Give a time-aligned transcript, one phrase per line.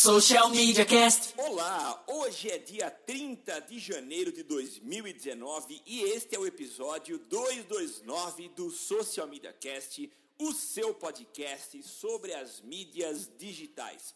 [0.00, 1.34] Social Media Cast.
[1.36, 8.48] Olá, hoje é dia 30 de janeiro de 2019 e este é o episódio 229
[8.50, 10.08] do Social Media Cast,
[10.38, 14.14] o seu podcast sobre as mídias digitais.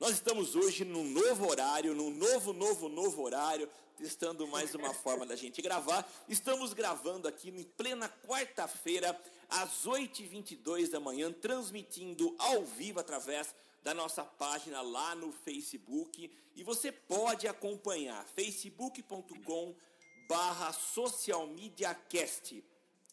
[0.00, 3.68] Nós estamos hoje num novo horário, num novo, novo, novo horário,
[3.98, 6.10] testando mais uma forma da gente gravar.
[6.26, 9.14] Estamos gravando aqui em plena quarta-feira,
[9.46, 16.30] às 8h22 da manhã, transmitindo ao vivo através da nossa página lá no Facebook.
[16.54, 19.74] E você pode acompanhar facebook.com
[20.28, 22.62] barra socialmediacast.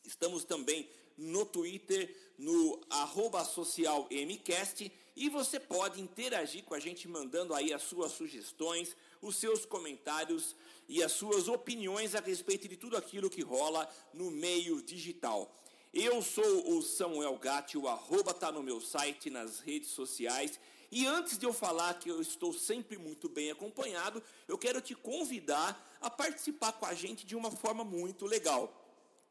[0.06, 7.56] Estamos também no Twitter, no arroba socialmcast e você pode interagir com a gente mandando
[7.56, 10.56] aí as suas sugestões, os seus comentários
[10.88, 15.52] e as suas opiniões a respeito de tudo aquilo que rola no meio digital.
[15.94, 20.60] Eu sou o Samuel Gatti, o arroba tá no meu site, nas redes sociais.
[20.92, 24.96] E antes de eu falar que eu estou sempre muito bem acompanhado, eu quero te
[24.96, 28.72] convidar a participar com a gente de uma forma muito legal.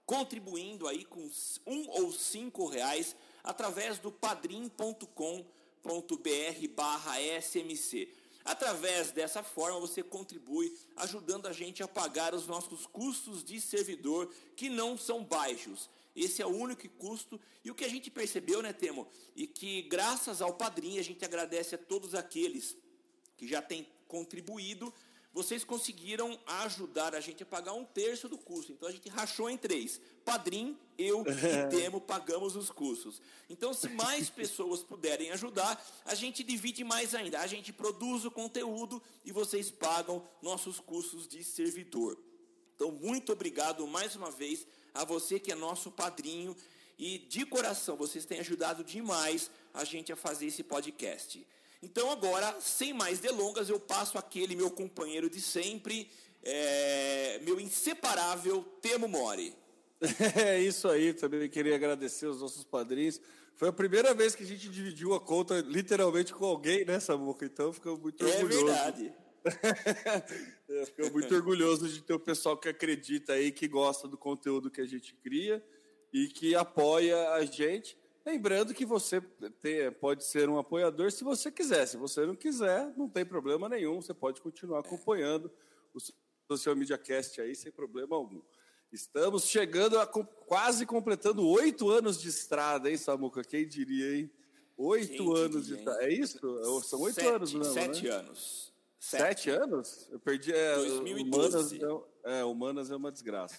[0.04, 1.30] Contribuindo aí com
[1.66, 5.08] um ou cinco reais através do padrim.com.br
[6.74, 8.08] barra SMC.
[8.44, 14.32] Através dessa forma, você contribui ajudando a gente a pagar os nossos custos de servidor,
[14.54, 15.91] que não são baixos.
[16.17, 17.39] Esse é o único custo.
[17.64, 19.06] E o que a gente percebeu, né, Temo?
[19.34, 22.77] E que graças ao padrinho, a gente agradece a todos aqueles
[23.36, 24.92] que já têm contribuído
[25.37, 28.72] vocês conseguiram ajudar a gente a pagar um terço do custo.
[28.72, 30.00] Então a gente rachou em três.
[30.25, 33.20] Padrim, eu e Temo pagamos os custos.
[33.50, 37.41] Então, se mais pessoas puderem ajudar, a gente divide mais ainda.
[37.41, 42.19] A gente produz o conteúdo e vocês pagam nossos custos de servidor.
[42.75, 46.56] Então, muito obrigado mais uma vez a você que é nosso padrinho.
[46.98, 51.47] E de coração, vocês têm ajudado demais a gente a fazer esse podcast.
[51.83, 56.11] Então agora, sem mais delongas, eu passo aquele meu companheiro de sempre,
[56.42, 59.55] é, meu inseparável Temo Mori.
[60.37, 63.20] É isso aí, também queria agradecer os nossos padrinhos.
[63.54, 67.44] Foi a primeira vez que a gente dividiu a conta literalmente com alguém, né, Samuca?
[67.47, 68.69] Então ficou muito é orgulhoso.
[68.69, 69.12] É verdade.
[70.96, 74.80] Fico muito orgulhoso de ter o pessoal que acredita aí, que gosta do conteúdo que
[74.80, 75.64] a gente cria
[76.12, 77.96] e que apoia a gente.
[78.24, 79.20] Lembrando que você
[80.00, 81.86] pode ser um apoiador se você quiser.
[81.86, 84.00] Se você não quiser, não tem problema nenhum.
[84.02, 85.50] Você pode continuar acompanhando
[85.94, 85.98] o
[86.50, 88.42] Social Media Cast aí sem problema algum.
[88.92, 93.44] Estamos chegando a quase completando oito anos de estrada, hein, Samuca?
[93.44, 94.30] Quem diria, hein?
[94.76, 96.04] Oito anos diria, de estrada.
[96.04, 96.82] É isso?
[96.82, 98.10] São oito anos, não Sete né?
[98.10, 98.72] anos.
[99.06, 99.43] Sete.
[99.43, 99.50] sete.
[99.50, 100.09] anos?
[100.11, 100.53] Eu perdi.
[100.53, 101.78] É, 2012.
[101.78, 103.56] Humanas é, é, humanas é uma desgraça.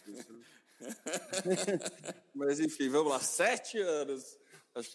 [2.36, 3.20] Mas enfim, vamos lá.
[3.22, 4.38] Sete anos.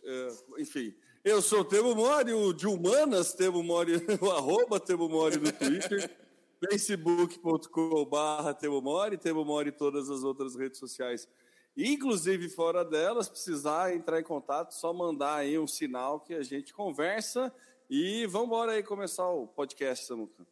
[0.04, 5.08] É, enfim, eu sou o Temo Mori, o de Humanas, Temo Mori, o arroba Temo
[5.08, 6.14] Mori no Twitter,
[6.70, 11.26] facebook.com.br Temo Mori, Temo Mori em todas as outras redes sociais,
[11.74, 16.74] inclusive fora delas, precisar entrar em contato, só mandar aí um sinal que a gente
[16.74, 17.50] conversa
[17.88, 20.46] e vamos embora aí começar o podcast, Samuca.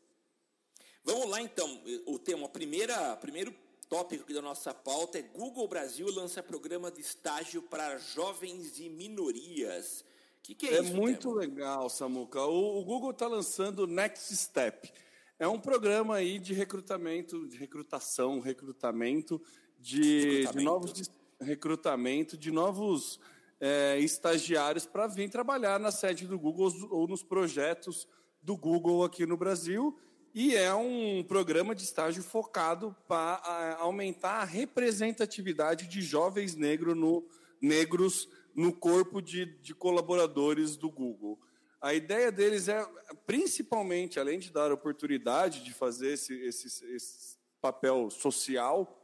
[1.04, 3.54] Vamos lá então, o tema, a primeira, primeiro
[3.88, 8.88] tópico aqui da nossa pauta é Google Brasil lança programa de estágio para jovens e
[8.88, 10.04] minorias.
[10.38, 10.92] O que, que, é, é isso?
[10.92, 12.44] É muito legal, Samuca.
[12.44, 14.92] O, o Google está lançando o Next Step.
[15.38, 19.42] É um programa aí de recrutamento, de recrutação, recrutamento
[19.78, 20.58] de, recrutamento.
[20.58, 23.18] de novos recrutamento de novos
[23.60, 28.08] é, estagiários para vir trabalhar na sede do Google ou nos projetos
[28.42, 29.96] do Google aqui no Brasil
[30.34, 37.26] e é um programa de estágio focado para aumentar a representatividade de jovens negro no,
[37.60, 41.38] negros no corpo de, de colaboradores do Google.
[41.80, 42.86] A ideia deles é,
[43.26, 48.99] principalmente, além de dar oportunidade de fazer esse, esse, esse papel social,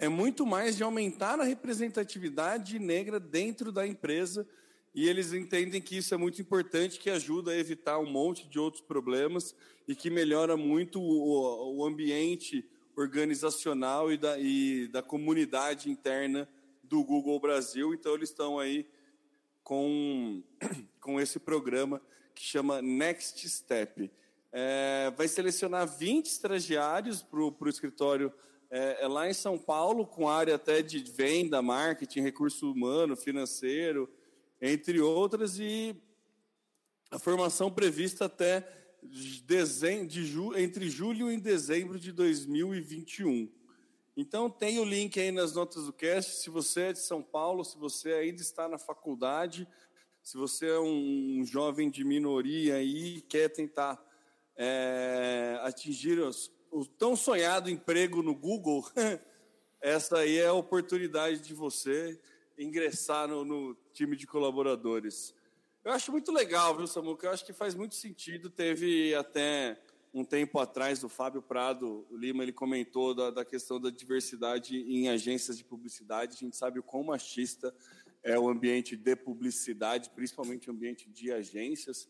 [0.00, 4.48] é muito mais de aumentar a representatividade negra dentro da empresa
[4.94, 8.58] e eles entendem que isso é muito importante, que ajuda a evitar um monte de
[8.58, 9.54] outros problemas
[9.86, 12.66] e que melhora muito o, o ambiente
[12.96, 16.48] organizacional e da, e da comunidade interna
[16.82, 17.92] do Google Brasil.
[17.92, 18.88] Então, eles estão aí
[19.62, 20.42] com,
[20.98, 22.00] com esse programa
[22.34, 24.10] que chama Next Step.
[24.50, 28.32] É, vai selecionar 20 estagiários para o escritório
[28.70, 34.08] é, é lá em São Paulo, com área até de venda, marketing, recurso humano, financeiro,
[34.62, 35.96] entre outras, e
[37.10, 38.66] a formação prevista até
[39.44, 43.50] dezembro, de ju, entre julho e dezembro de 2021.
[44.16, 46.36] Então, tem o link aí nas notas do cast.
[46.36, 49.66] Se você é de São Paulo, se você ainda está na faculdade,
[50.22, 53.98] Se você é um jovem de minoria e quer tentar
[54.54, 58.86] é, atingir os, o tão sonhado emprego no Google,
[59.80, 62.20] essa aí é a oportunidade de você
[62.58, 65.34] ingressar no, no, time de colaboradores.
[65.82, 67.26] Eu acho muito legal, viu, Samuca?
[67.26, 68.50] Eu acho que faz muito sentido.
[68.50, 69.80] Teve até
[70.12, 75.08] um tempo atrás, o Fábio Prado Lima, ele comentou da, da questão da diversidade em
[75.08, 76.34] agências de publicidade.
[76.36, 77.74] A gente sabe o quão machista
[78.22, 82.08] é o ambiente de publicidade, principalmente o ambiente de agências.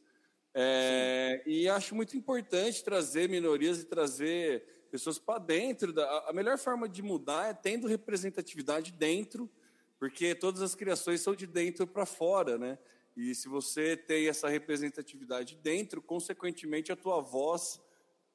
[0.53, 5.93] É, e acho muito importante trazer minorias e trazer pessoas para dentro.
[5.93, 9.49] Da, a melhor forma de mudar é tendo representatividade dentro,
[9.99, 12.79] porque todas as criações são de dentro para fora, né?
[13.17, 17.81] E se você tem essa representatividade dentro, consequentemente a tua voz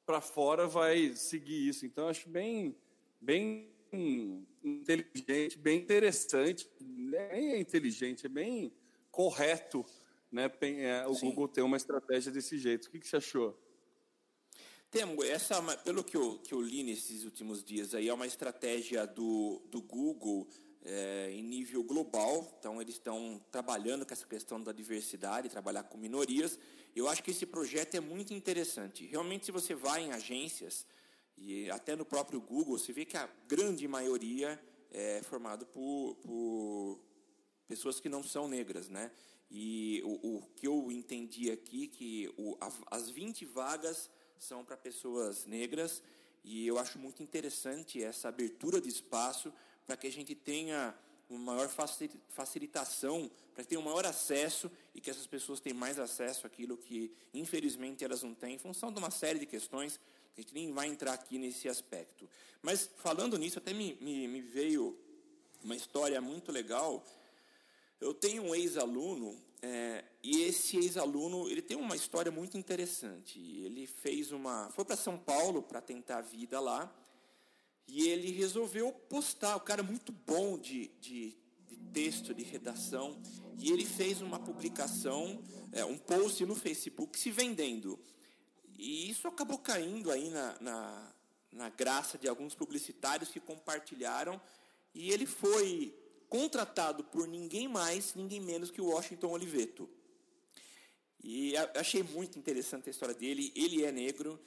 [0.04, 1.84] para fora vai seguir isso.
[1.84, 2.76] Então acho bem,
[3.20, 3.72] bem
[4.62, 6.70] inteligente, bem interessante.
[6.80, 8.72] Nem é inteligente, é bem
[9.10, 9.84] correto,
[10.30, 10.50] né?
[10.60, 11.26] É, o Sim.
[11.26, 12.86] Google ter uma estratégia desse jeito.
[12.86, 13.58] O que, que você achou?
[14.90, 19.06] Temo, essa, pelo que eu, que eu li nesses últimos dias aí, é uma estratégia
[19.06, 20.48] do, do Google
[20.84, 22.56] é, em nível global.
[22.58, 26.58] Então, eles estão trabalhando com essa questão da diversidade, trabalhar com minorias.
[26.94, 29.04] Eu acho que esse projeto é muito interessante.
[29.06, 30.86] Realmente, se você vai em agências,
[31.36, 34.58] e até no próprio Google, você vê que a grande maioria
[34.90, 37.00] é formado por, por
[37.66, 39.10] pessoas que não são negras, né?
[39.50, 42.56] E o, o que eu entendi aqui, que o,
[42.90, 46.02] as 20 vagas são para pessoas negras,
[46.44, 49.52] e eu acho muito interessante essa abertura de espaço
[49.86, 50.94] para que a gente tenha
[51.28, 51.68] uma maior
[52.28, 56.76] facilitação, para que tenha um maior acesso e que essas pessoas tenham mais acesso àquilo
[56.76, 59.98] que, infelizmente, elas não têm, em função de uma série de questões,
[60.36, 62.28] a gente nem vai entrar aqui nesse aspecto.
[62.62, 64.96] Mas, falando nisso, até me, me, me veio
[65.64, 67.04] uma história muito legal.
[68.00, 73.38] Eu tenho um ex-aluno é, e esse ex-aluno ele tem uma história muito interessante.
[73.38, 76.94] Ele fez uma, foi para São Paulo para tentar a vida lá
[77.88, 79.56] e ele resolveu postar.
[79.56, 83.20] O cara é muito bom de, de, de texto, de redação,
[83.58, 85.42] e ele fez uma publicação,
[85.72, 87.98] é, um post no Facebook se vendendo.
[88.78, 91.12] E isso acabou caindo aí na, na,
[91.52, 94.40] na graça de alguns publicitários que compartilharam,
[94.94, 95.94] e ele foi
[96.28, 99.88] contratado por ninguém mais, ninguém menos que o Washington Oliveto.
[101.22, 103.52] E achei muito interessante a história dele.
[103.56, 104.38] Ele é negro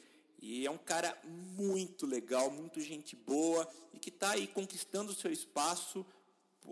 [0.41, 5.15] e é um cara muito legal, muito gente boa e que está aí conquistando o
[5.15, 6.05] seu espaço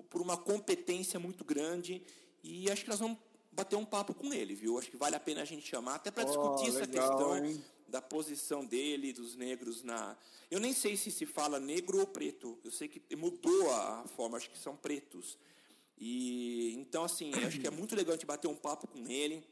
[0.09, 2.01] por uma competência muito grande.
[2.43, 3.17] E acho que nós vamos
[3.51, 4.77] bater um papo com ele, viu?
[4.77, 7.45] Acho que vale a pena a gente chamar até para discutir oh, essa legal, questão
[7.45, 7.63] hein?
[7.87, 10.17] Da posição dele, dos negros na.
[10.49, 12.57] Eu nem sei se se fala negro ou preto.
[12.63, 15.37] Eu sei que mudou a forma, acho que são pretos.
[15.97, 19.43] E então assim, acho que é muito legal a gente bater um papo com ele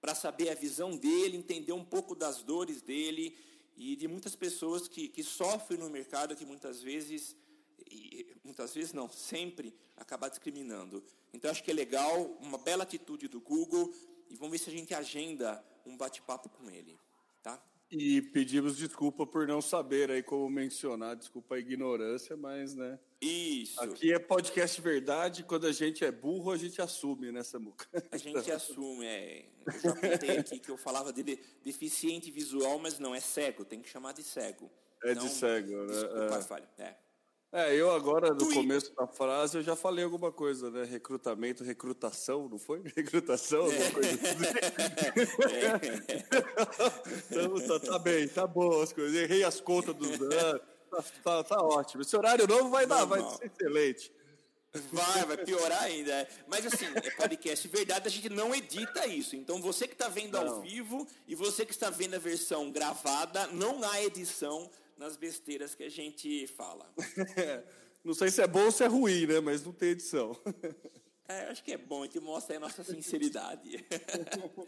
[0.00, 3.36] para saber a visão dele, entender um pouco das dores dele
[3.76, 7.34] e de muitas pessoas que, que sofrem no mercado que muitas vezes
[7.90, 11.02] e, muitas vezes não, sempre acaba discriminando.
[11.32, 13.92] Então acho que é legal, uma bela atitude do Google
[14.28, 16.98] e vamos ver se a gente agenda um bate-papo com ele,
[17.44, 17.62] tá?
[17.90, 22.98] E pedimos desculpa por não saber aí como mencionar, desculpa a ignorância, mas né.
[23.20, 23.80] Isso.
[23.80, 27.86] Aqui é podcast verdade, quando a gente é burro, a gente assume, né, Samuca?
[28.10, 29.46] A gente assume, é.
[29.66, 31.22] Eu já contei aqui que eu falava de
[31.62, 34.68] deficiente visual, mas não, é cego, tem que chamar de cego.
[35.04, 35.92] É então, de cego, né?
[35.92, 36.42] Desculpa, é.
[36.42, 36.68] falha.
[36.78, 37.03] É.
[37.56, 40.82] É, eu agora, no começo da frase, eu já falei alguma coisa, né?
[40.82, 42.82] Recrutamento, recrutação, não foi?
[42.96, 44.34] Recrutação, alguma coisa assim.
[47.30, 49.14] Então, tá, tá, bem, tá bom as coisas.
[49.14, 50.62] Errei as contas dos anos.
[50.90, 52.02] Tá, tá, tá, ótimo.
[52.02, 54.10] Esse horário novo vai dar, vai ser excelente.
[54.92, 56.26] Vai, vai piorar ainda.
[56.48, 59.36] Mas assim, é podcast verdade, a gente não edita isso.
[59.36, 60.54] Então você que está vendo não.
[60.54, 65.74] ao vivo e você que está vendo a versão gravada, não há edição nas besteiras
[65.74, 66.92] que a gente fala.
[68.04, 69.40] não sei se é bom ou se é ruim, né?
[69.40, 70.38] Mas não tem edição.
[71.26, 73.82] É, acho que é bom, a gente mostra a nossa sinceridade.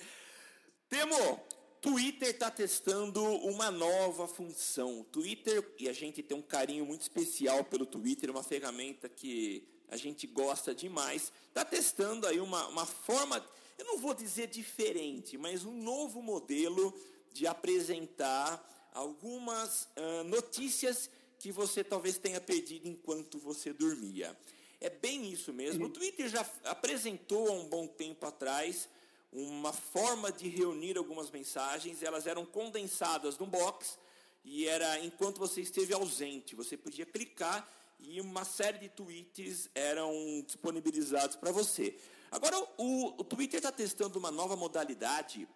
[0.89, 1.39] Temo,
[1.83, 5.05] Twitter está testando uma nova função.
[5.13, 9.97] Twitter, e a gente tem um carinho muito especial pelo Twitter, uma ferramenta que a
[9.97, 13.45] gente gosta demais, está testando aí uma, uma forma,
[13.79, 16.93] eu não vou dizer diferente, mas um novo modelo
[17.33, 24.37] de apresentar algumas uh, notícias que você talvez tenha perdido enquanto você dormia.
[24.81, 25.85] É bem isso mesmo.
[25.85, 25.91] Uhum.
[25.91, 28.89] O Twitter já apresentou há um bom tempo atrás
[29.31, 32.03] uma forma de reunir algumas mensagens.
[32.03, 33.99] Elas eram condensadas num box
[34.43, 36.57] e era enquanto você esteve ausente.
[36.57, 41.95] Você podia clicar e uma série de tweets eram disponibilizados para você.
[42.31, 45.47] Agora, o, o Twitter está testando uma nova modalidade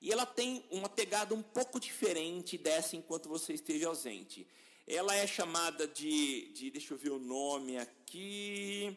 [0.00, 4.46] e ela tem uma pegada um pouco diferente dessa enquanto você esteja ausente.
[4.86, 8.96] Ela é chamada de, de deixa eu ver o nome aqui,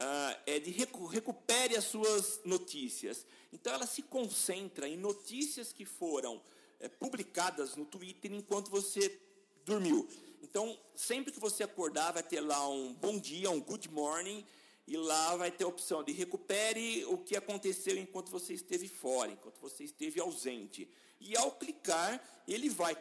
[0.00, 3.26] uh, é de recu recupere as suas notícias.
[3.52, 6.42] Então ela se concentra em notícias que foram
[6.80, 9.20] é, publicadas no Twitter enquanto você
[9.64, 10.08] dormiu.
[10.42, 14.46] Então, sempre que você acordar, vai ter lá um bom dia, um good morning,
[14.88, 19.30] e lá vai ter a opção de recupere o que aconteceu enquanto você esteve fora,
[19.30, 20.88] enquanto você esteve ausente.
[21.20, 22.18] E ao clicar,
[22.48, 22.96] ele vai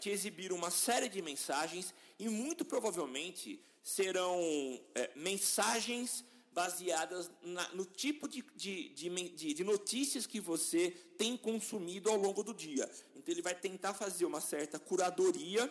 [0.00, 4.40] te exibir uma série de mensagens e muito provavelmente serão
[4.94, 12.08] é, mensagens baseadas na, no tipo de, de, de, de, notícias que você tem consumido
[12.08, 12.88] ao longo do dia.
[13.14, 15.70] Então ele vai tentar fazer uma certa curadoria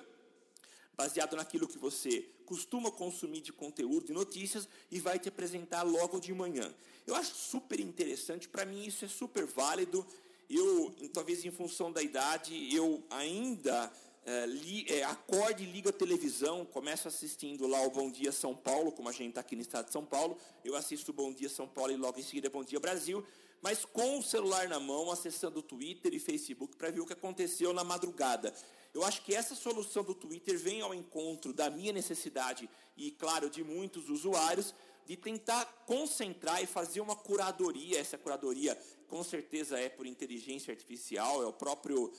[0.95, 6.19] baseado naquilo que você costuma consumir de conteúdo, de notícias, e vai te apresentar logo
[6.19, 6.69] de manhã.
[7.07, 10.05] Eu acho super interessante, para mim isso é super válido.
[10.49, 13.89] Eu, talvez em função da idade, eu ainda
[14.25, 18.91] é, li, é, acorde liga a televisão, começo assistindo lá o Bom Dia São Paulo,
[18.91, 21.69] como a gente está aqui no estado de São Paulo, eu assisto Bom Dia São
[21.69, 23.25] Paulo e logo em seguida Bom Dia Brasil,
[23.61, 27.71] mas com o celular na mão, acessando Twitter e Facebook para ver o que aconteceu
[27.71, 28.53] na madrugada.
[28.93, 33.49] Eu acho que essa solução do Twitter vem ao encontro da minha necessidade e, claro,
[33.49, 34.73] de muitos usuários,
[35.05, 37.99] de tentar concentrar e fazer uma curadoria.
[37.99, 42.11] Essa curadoria, com certeza, é por inteligência artificial, é o próprio.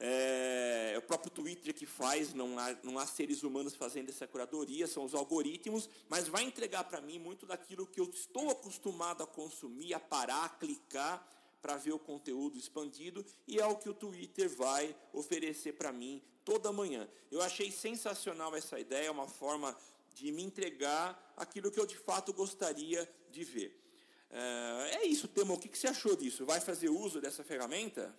[0.00, 4.26] É, é o próprio Twitter que faz, não há, não há seres humanos fazendo essa
[4.26, 9.22] curadoria, são os algoritmos, mas vai entregar para mim muito daquilo que eu estou acostumado
[9.22, 11.24] a consumir, a parar, a clicar
[11.64, 16.22] para ver o conteúdo expandido e é o que o Twitter vai oferecer para mim
[16.44, 17.08] toda manhã.
[17.30, 19.74] Eu achei sensacional essa ideia, uma forma
[20.14, 23.82] de me entregar aquilo que eu de fato gostaria de ver.
[24.30, 25.54] É, é isso, Temo.
[25.54, 26.44] O que você achou disso?
[26.44, 28.14] Vai fazer uso dessa ferramenta?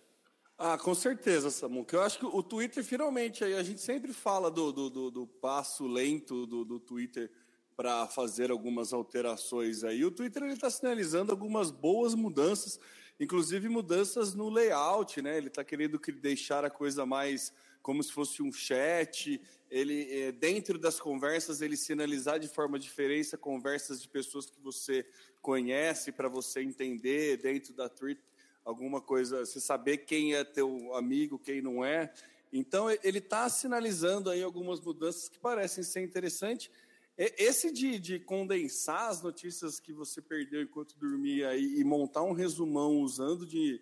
[0.58, 1.94] Ah, com certeza, Samuca.
[1.94, 6.46] Eu acho que o Twitter, finalmente, a gente sempre fala do, do, do passo lento
[6.46, 7.30] do, do Twitter
[7.76, 10.04] para fazer algumas alterações aí.
[10.04, 12.80] O Twitter está sinalizando algumas boas mudanças
[13.18, 15.36] inclusive mudanças no layout, né?
[15.36, 19.40] Ele está querendo deixar a coisa mais como se fosse um chat.
[19.70, 25.06] Ele é, dentro das conversas ele sinalizar de forma diferente conversas de pessoas que você
[25.40, 28.20] conhece para você entender dentro da tweet
[28.64, 32.12] alguma coisa, você saber quem é teu amigo, quem não é.
[32.52, 36.70] Então ele está sinalizando aí algumas mudanças que parecem ser interessantes
[37.16, 42.32] esse de, de, condensar as notícias que você perdeu enquanto dormia e, e montar um
[42.32, 43.80] resumão usando de,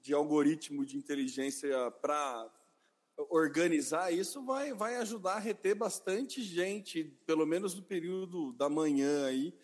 [0.00, 2.50] de algoritmo de inteligência para
[3.30, 9.26] organizar isso vai, vai ajudar a reter bastante gente, pelo menos no período da manhã
[9.26, 9.54] aí,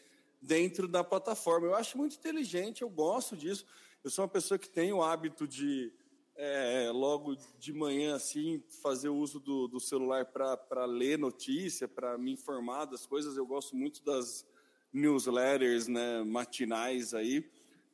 [0.40, 1.66] dentro da plataforma.
[1.66, 3.66] Eu acho muito inteligente, eu gosto disso.
[4.04, 5.92] Eu sou uma pessoa que tem o hábito de
[6.40, 12.32] é, logo de manhã, assim, fazer uso do, do celular para ler notícia, para me
[12.32, 13.36] informar das coisas.
[13.36, 14.46] Eu gosto muito das
[14.92, 17.44] newsletters né, matinais aí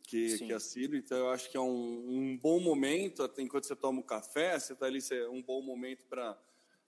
[0.03, 0.95] que, que assino.
[0.95, 4.59] Então, eu acho que é um, um bom momento, até enquanto você toma um café,
[4.59, 6.39] você está ali, é um bom momento para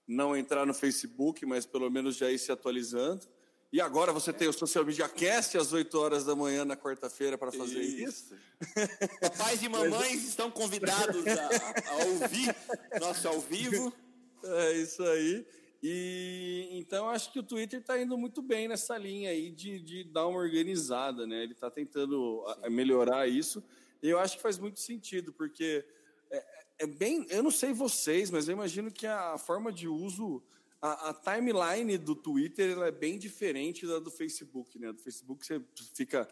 [0.07, 3.27] não entrar no Facebook, mas pelo menos já ir se atualizando.
[3.71, 7.37] E agora você tem o Social Media Cast às 8 horas da manhã na quarta-feira
[7.37, 8.33] para fazer isso.
[8.33, 9.17] isso.
[9.19, 12.55] Papais e mamães estão convidados a, a, ouvir
[12.99, 13.93] nosso ao vivo.
[14.43, 15.45] É isso aí.
[15.83, 20.03] E então acho que o Twitter está indo muito bem nessa linha aí de, de
[20.05, 21.43] dar uma organizada, né?
[21.43, 23.61] Ele está tentando melhorar isso.
[24.01, 25.85] E eu acho que faz muito sentido, porque
[26.31, 26.45] é,
[26.79, 27.25] é bem.
[27.29, 30.41] Eu não sei vocês, mas eu imagino que a forma de uso
[30.81, 34.91] a, a, timeline do Twitter é bem diferente da do Facebook, né?
[34.91, 35.61] Do Facebook você
[35.93, 36.27] fica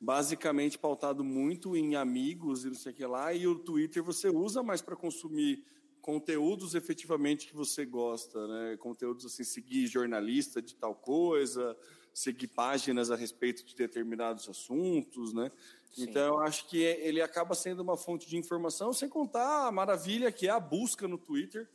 [0.00, 4.28] basicamente pautado muito em amigos e não sei o que lá, e o Twitter você
[4.28, 5.64] usa mais para consumir
[6.00, 8.76] conteúdos efetivamente que você gosta, né?
[8.78, 11.76] Conteúdos assim, seguir jornalista de tal coisa,
[12.12, 15.52] seguir páginas a respeito de determinados assuntos, né?
[15.92, 16.04] Sim.
[16.04, 20.32] Então eu acho que ele acaba sendo uma fonte de informação, sem contar a maravilha
[20.32, 21.68] que é a busca no Twitter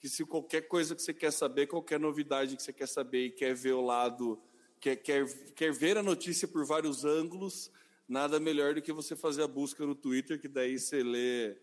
[0.00, 3.30] que se qualquer coisa que você quer saber, qualquer novidade que você quer saber e
[3.30, 4.40] quer ver o lado,
[4.80, 7.70] quer, quer, quer ver a notícia por vários ângulos,
[8.08, 11.54] nada melhor do que você fazer a busca no Twitter, que daí você lê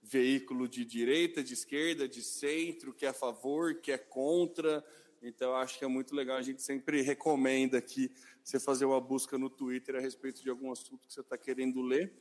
[0.00, 4.84] veículo de direita, de esquerda, de centro, que é a favor, que é contra.
[5.20, 6.36] Então, acho que é muito legal.
[6.36, 8.10] A gente sempre recomenda aqui
[8.42, 11.82] você fazer uma busca no Twitter a respeito de algum assunto que você está querendo
[11.82, 12.14] ler.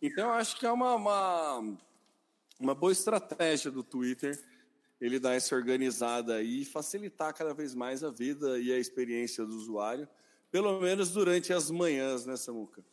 [0.00, 1.76] Então, acho que é uma, uma,
[2.60, 4.40] uma boa estratégia do Twitter
[5.00, 9.54] ele dar essa organizada e facilitar cada vez mais a vida e a experiência do
[9.56, 10.08] usuário,
[10.50, 12.84] pelo menos durante as manhãs, né, Samuca?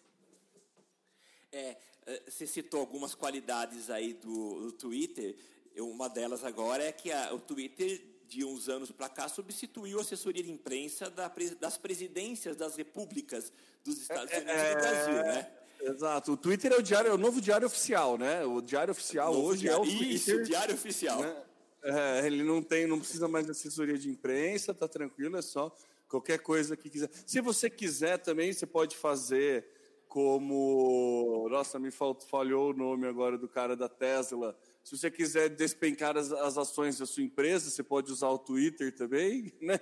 [1.51, 5.35] É, é, você citou algumas qualidades aí do, do Twitter.
[5.77, 10.01] Uma delas agora é que a, o Twitter, de uns anos para cá, substituiu a
[10.01, 13.51] assessoria de imprensa da, das presidências das repúblicas
[13.83, 15.51] dos Estados é, Unidos é, e do Brasil, né?
[15.81, 16.31] Exato.
[16.33, 18.43] O Twitter é o diário, é o novo diário oficial, né?
[18.43, 20.15] O diário oficial hoje diário, é o Twitter.
[20.15, 21.21] Isso, diário oficial.
[21.21, 21.43] Né?
[21.85, 25.71] É, ele não tem, não precisa mais de assessoria de imprensa, tá tranquilo, é só
[26.07, 27.09] qualquer coisa que quiser.
[27.25, 29.65] Se você quiser também, você pode fazer
[30.07, 31.47] como.
[31.49, 34.57] Nossa, me falhou o nome agora do cara da Tesla.
[34.83, 38.95] Se você quiser despencar as, as, ações da sua empresa, você pode usar o Twitter
[38.95, 39.79] também, né?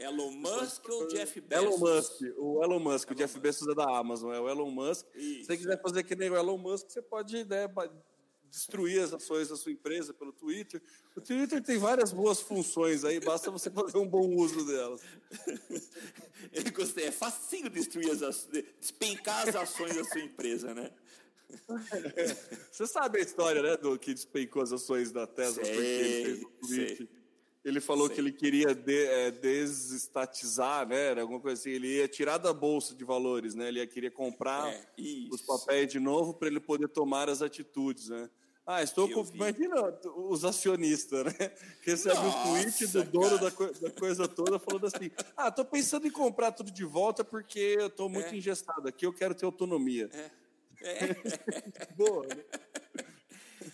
[0.00, 1.64] Elon Musk ou Jeff Bezos?
[1.64, 3.42] Elon Musk, o Elon Musk, Elon o Jeff Musk.
[3.42, 5.06] Bezos é da Amazon, é o Elon Musk.
[5.14, 5.40] Isso.
[5.40, 7.68] Se você quiser fazer que nem o Elon Musk, você pode né,
[8.52, 10.80] destruir as ações da sua empresa pelo Twitter.
[11.16, 15.00] O Twitter tem várias boas funções aí, basta você fazer um bom uso delas.
[16.52, 20.90] Eu gostei, é facinho destruir as ações, despencar as ações da sua empresa, né?
[22.70, 26.24] Você sabe a história, né, do que despencou as ações da Tesla sei, porque ele
[26.24, 27.08] fez o tweet.
[27.64, 28.14] Ele falou sei.
[28.14, 31.10] que ele queria de, é, desestatizar, né?
[31.10, 31.70] Era alguma coisa assim.
[31.70, 33.68] Ele ia tirar da bolsa de valores, né?
[33.68, 34.84] Ele ia querer comprar é,
[35.30, 38.30] os papéis de novo para ele poder tomar as atitudes, né?
[38.66, 39.24] Ah, estou com.
[39.34, 39.74] Imagina
[40.16, 41.52] os acionistas, né?
[41.82, 43.66] Recebe um tweet do dono da, co...
[43.72, 47.88] da, coisa toda falando assim: Ah, estou pensando em comprar tudo de volta porque eu
[47.88, 48.36] estou muito é.
[48.36, 50.08] engessado aqui, eu quero ter autonomia.
[50.12, 50.42] É.
[50.84, 51.14] É.
[51.94, 52.42] Boa, né?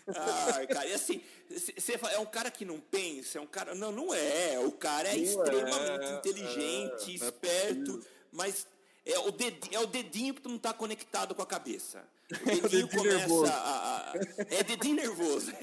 [0.08, 3.74] Ah, cara, e assim, você é um cara que não pensa, é um cara.
[3.74, 4.58] Não, não é.
[4.58, 8.66] O cara é não extremamente é, inteligente, é, esperto, mas
[9.06, 12.06] é o, dedinho, é o dedinho que tu não tá conectado com a cabeça.
[12.30, 13.52] O dedinho, começa nervoso.
[13.52, 14.12] a,
[14.50, 15.50] É dedinho nervoso.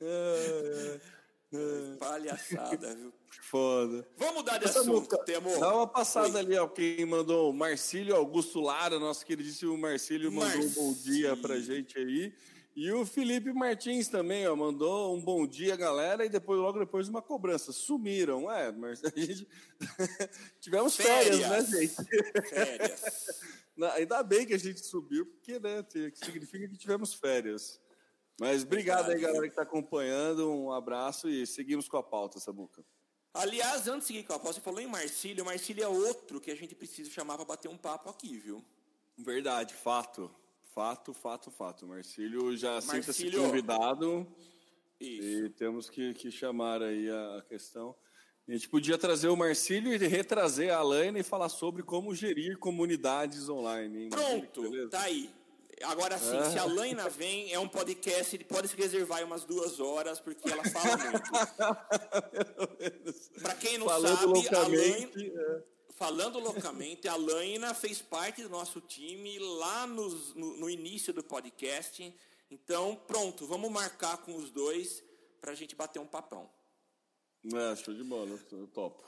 [0.00, 1.00] é,
[1.54, 1.96] é.
[1.98, 3.12] Palhaçada, viu?
[3.42, 4.06] Foda.
[4.16, 5.58] Vamos mudar de Essa assunto, Temor.
[5.60, 6.40] Dá uma passada Oi.
[6.40, 6.66] ali, ó.
[6.66, 10.70] Quem mandou Marcílio Augusto Lara, nosso queridíssimo Marcílio, mandou Marcílio.
[10.70, 12.32] um bom dia pra gente aí.
[12.74, 17.06] E o Felipe Martins também, ó, mandou um bom dia, galera, e depois, logo depois,
[17.08, 17.70] uma cobrança.
[17.70, 19.46] Sumiram, é, mas a gente.
[20.58, 22.48] Tivemos férias, férias, né, gente?
[22.48, 23.40] Férias.
[23.96, 27.80] Ainda bem que a gente subiu, porque, né, significa que tivemos férias.
[28.40, 30.50] Mas obrigado aí, galera, que está acompanhando.
[30.50, 32.84] Um abraço e seguimos com a pauta, Sabuca.
[33.34, 35.44] Aliás, antes de seguir com a pauta, você falou em Marcílio.
[35.44, 38.64] Marcílio é outro que a gente precisa chamar para bater um papo aqui, viu?
[39.16, 40.30] Verdade, fato.
[40.74, 41.86] Fato, fato, fato.
[41.86, 44.26] Marcílio já sinta-se convidado
[44.98, 45.44] Isso.
[45.44, 47.94] e temos que, que chamar aí a, a, questão.
[48.48, 52.58] A gente podia trazer o Marcílio e retrazer a Alaine e falar sobre como gerir
[52.58, 54.04] comunidades online.
[54.04, 54.10] Hein?
[54.10, 55.28] Pronto, tá aí.
[55.82, 56.50] Agora sim, ah.
[56.50, 60.50] se a Laina vem, é um podcast, ele pode se reservar umas duas horas, porque
[60.50, 61.30] ela fala muito.
[63.42, 65.71] Para quem não Falando sabe, a Laina, é.
[66.02, 71.22] Falando loucamente, a Laina fez parte do nosso time lá nos, no, no, início do
[71.22, 72.12] podcast.
[72.50, 75.00] Então, pronto, vamos marcar com os dois
[75.40, 76.50] para a gente bater um papão.
[77.54, 79.00] É, show de bola, eu topo.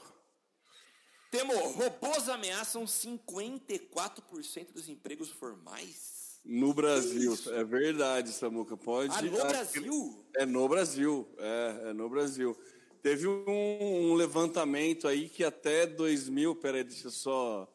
[1.32, 6.40] Temor, robôs ameaçam 54% dos empregos formais?
[6.44, 8.76] No Brasil, é verdade, Samuca.
[8.76, 9.12] Pode.
[9.16, 10.24] Ah, no Brasil?
[10.36, 12.56] É no Brasil, é, é no Brasil.
[13.04, 17.70] Teve um, um, levantamento aí que até 2000, peraí, deixa eu só.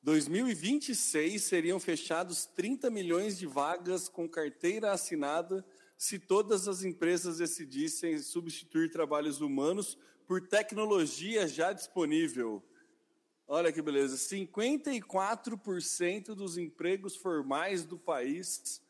[0.00, 5.66] 2026 seriam fechados 30 milhões de vagas com carteira assinada
[5.98, 12.62] se todas as empresas decidissem substituir trabalhos humanos por tecnologia já disponível.
[13.48, 18.80] Olha que beleza, 54% dos empregos formais do país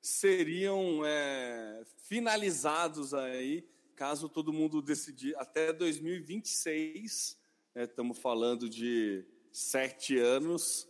[0.00, 3.66] seriam é, finalizados aí,
[3.98, 7.36] caso todo mundo decidir, até 2026,
[7.74, 10.88] é, estamos falando de sete anos,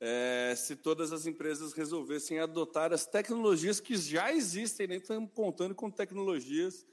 [0.00, 5.76] é, se todas as empresas resolvessem adotar as tecnologias que já existem, nem estamos contando
[5.76, 6.84] com tecnologias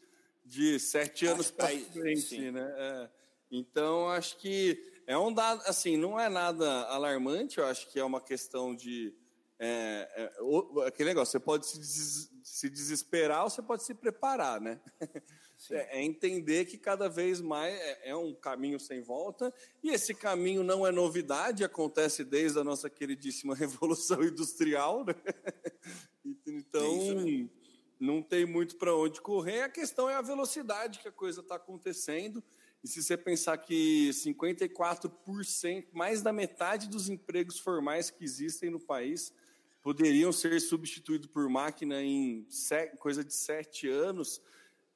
[0.45, 2.75] de sete anos para frente, né?
[2.77, 3.09] É,
[3.49, 8.03] então, acho que é um dado, assim, não é nada alarmante, eu acho que é
[8.03, 9.11] uma questão de.
[9.57, 14.61] É, é, aquele negócio, você pode se, des, se, desesperar ou você pode se preparar,
[14.61, 14.79] né?
[15.71, 19.51] É, é, entender que cada vez mais é, é, um caminho sem volta,
[19.83, 25.13] e esse caminho não é novidade, acontece desde a nossa queridíssima Revolução Industrial, né?
[26.45, 27.49] Então, Isso, né?
[27.97, 31.55] não tem muito para onde correr, a questão é a velocidade que a coisa está
[31.55, 32.43] acontecendo.
[32.83, 38.79] E se você pensar que 54%, mais da metade dos empregos formais que existem no
[38.79, 39.33] país,
[39.81, 42.45] poderiam ser substituídos por máquina em
[42.99, 44.41] coisa de sete anos,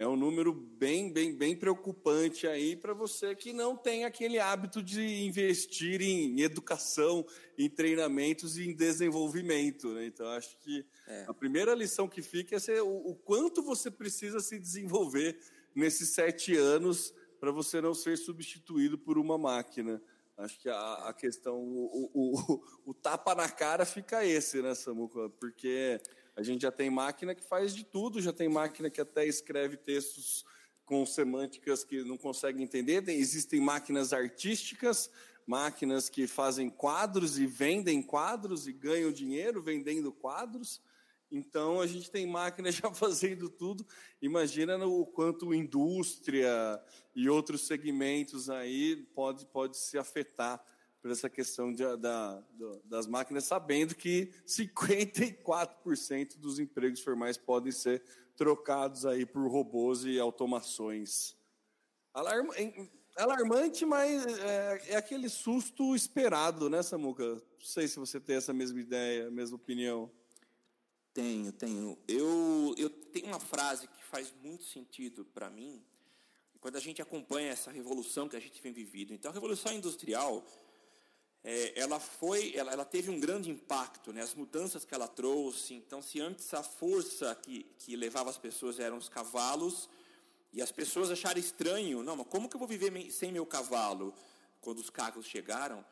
[0.01, 4.81] é um número bem, bem, bem preocupante aí para você que não tem aquele hábito
[4.81, 7.23] de investir em educação,
[7.55, 9.89] em treinamentos e em desenvolvimento.
[9.89, 10.07] Né?
[10.07, 11.25] Então, acho que é.
[11.27, 15.37] a primeira lição que fica é ser o, o quanto você precisa se desenvolver
[15.75, 20.01] nesses sete anos para você não ser substituído por uma máquina.
[20.35, 25.29] Acho que a, a questão, o, o, o, tapa na cara fica esse, né, Samuca?
[25.39, 26.01] Porque
[26.35, 29.77] a gente já tem máquina que faz de tudo, já tem máquina que até escreve
[29.77, 30.45] textos
[30.85, 33.07] com semânticas que não consegue entender.
[33.09, 35.09] Existem máquinas artísticas,
[35.45, 40.81] máquinas que fazem quadros e vendem quadros e ganham dinheiro vendendo quadros.
[41.31, 43.85] Então a gente tem máquina já fazendo tudo.
[44.21, 46.49] Imagina o quanto indústria
[47.15, 50.61] e outros segmentos aí pode, pode se afetar
[51.01, 52.43] por essa questão de, da,
[52.85, 58.03] das máquinas, sabendo que 54% dos empregos formais podem ser
[58.35, 61.35] trocados aí por robôs e automações.
[62.13, 62.53] Alarma,
[63.17, 67.23] alarmante, mas é, é, aquele susto esperado, né, Samuca?
[67.23, 70.11] Não sei se você tem essa mesma ideia, mesma opinião.
[71.13, 71.97] Tenho, tenho.
[72.07, 75.83] Eu, eu tenho uma frase que faz muito sentido para mim
[76.61, 79.13] quando a gente acompanha essa revolução que a gente vem vivendo.
[79.13, 80.45] Então, a revolução industrial
[81.43, 84.21] é, ela foi, ela, ela, teve um grande impacto, né?
[84.21, 85.73] As mudanças que ela trouxe.
[85.73, 89.89] Então, se antes a força que, que levava as pessoas eram os cavalos
[90.53, 94.13] e as pessoas acharam estranho, não, mas como que eu vou viver sem meu cavalo?
[94.59, 95.83] Quando os carros chegaram,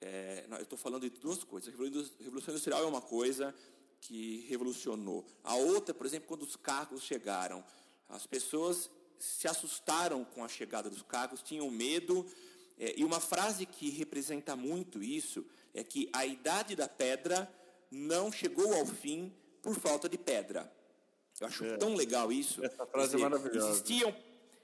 [0.00, 1.68] é, não, eu estou falando de duas coisas.
[1.68, 3.52] A revolução industrial é uma coisa
[4.00, 5.26] que revolucionou.
[5.42, 7.64] A outra, por exemplo, quando os carros chegaram,
[8.08, 8.88] as pessoas
[9.18, 12.26] se assustaram com a chegada dos carros, tinham medo
[12.82, 17.48] é, e uma frase que representa muito isso é que a idade da pedra
[17.88, 20.70] não chegou ao fim por falta de pedra.
[21.40, 21.76] Eu acho é.
[21.76, 22.64] tão legal isso.
[22.64, 23.70] Essa frase dizer, é maravilhosa.
[23.70, 24.12] Existiam,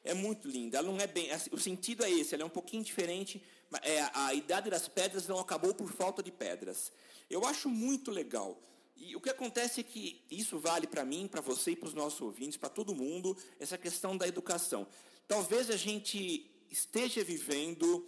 [0.02, 0.78] é muito linda.
[0.78, 1.30] Ela não é bem.
[1.30, 2.34] Assim, o sentido é esse.
[2.34, 3.40] Ela é um pouquinho diferente.
[3.82, 6.90] É, a idade das pedras não acabou por falta de pedras.
[7.30, 8.60] Eu acho muito legal.
[8.96, 11.94] E o que acontece é que isso vale para mim, para você e para os
[11.94, 14.88] nossos ouvintes, para todo mundo, essa questão da educação.
[15.28, 18.06] Talvez a gente esteja vivendo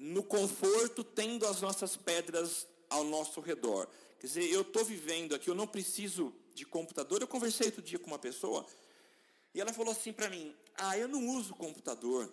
[0.00, 3.88] no conforto, tendo as nossas pedras ao nosso redor.
[4.18, 7.20] Quer dizer, eu estou vivendo aqui, eu não preciso de computador.
[7.20, 8.66] Eu conversei outro dia com uma pessoa
[9.54, 12.32] e ela falou assim para mim: Ah, eu não uso computador,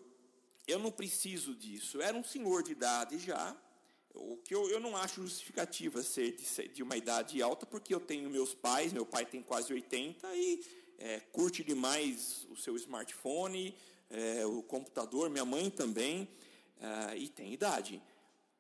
[0.68, 2.02] eu não preciso disso.
[2.02, 3.56] Era um senhor de idade já,
[4.14, 8.00] o que eu, eu não acho justificativa ser de, de, uma idade alta, porque eu
[8.00, 10.66] tenho meus pais, meu pai tem quase 80 e
[11.00, 13.76] é, curte demais o seu smartphone,
[14.10, 16.28] é, o computador, minha mãe também,
[16.80, 18.02] é, e tem idade.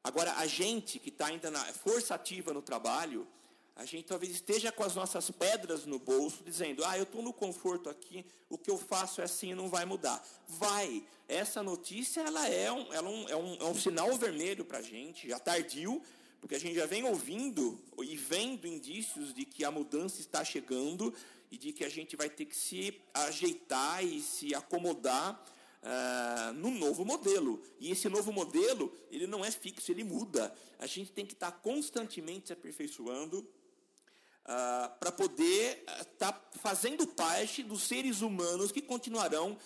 [0.03, 3.27] Agora, a gente que está ainda na força ativa no trabalho,
[3.75, 7.31] a gente talvez esteja com as nossas pedras no bolso, dizendo: Ah, eu estou no
[7.31, 10.25] conforto aqui, o que eu faço é assim não vai mudar.
[10.47, 11.03] Vai!
[11.27, 14.81] Essa notícia ela é, um, ela um, é, um, é um sinal vermelho para a
[14.81, 16.01] gente, já tardio,
[16.39, 21.13] porque a gente já vem ouvindo e vendo indícios de que a mudança está chegando
[21.51, 25.43] e de que a gente vai ter que se ajeitar e se acomodar
[25.81, 27.61] uh, no novo modelo.
[27.79, 30.53] E esse novo modelo, ele não é fixo, ele muda.
[30.79, 37.07] A gente tem que estar constantemente se aperfeiçoando uh, para poder estar uh, tá fazendo
[37.07, 39.57] parte dos seres humanos que continuarão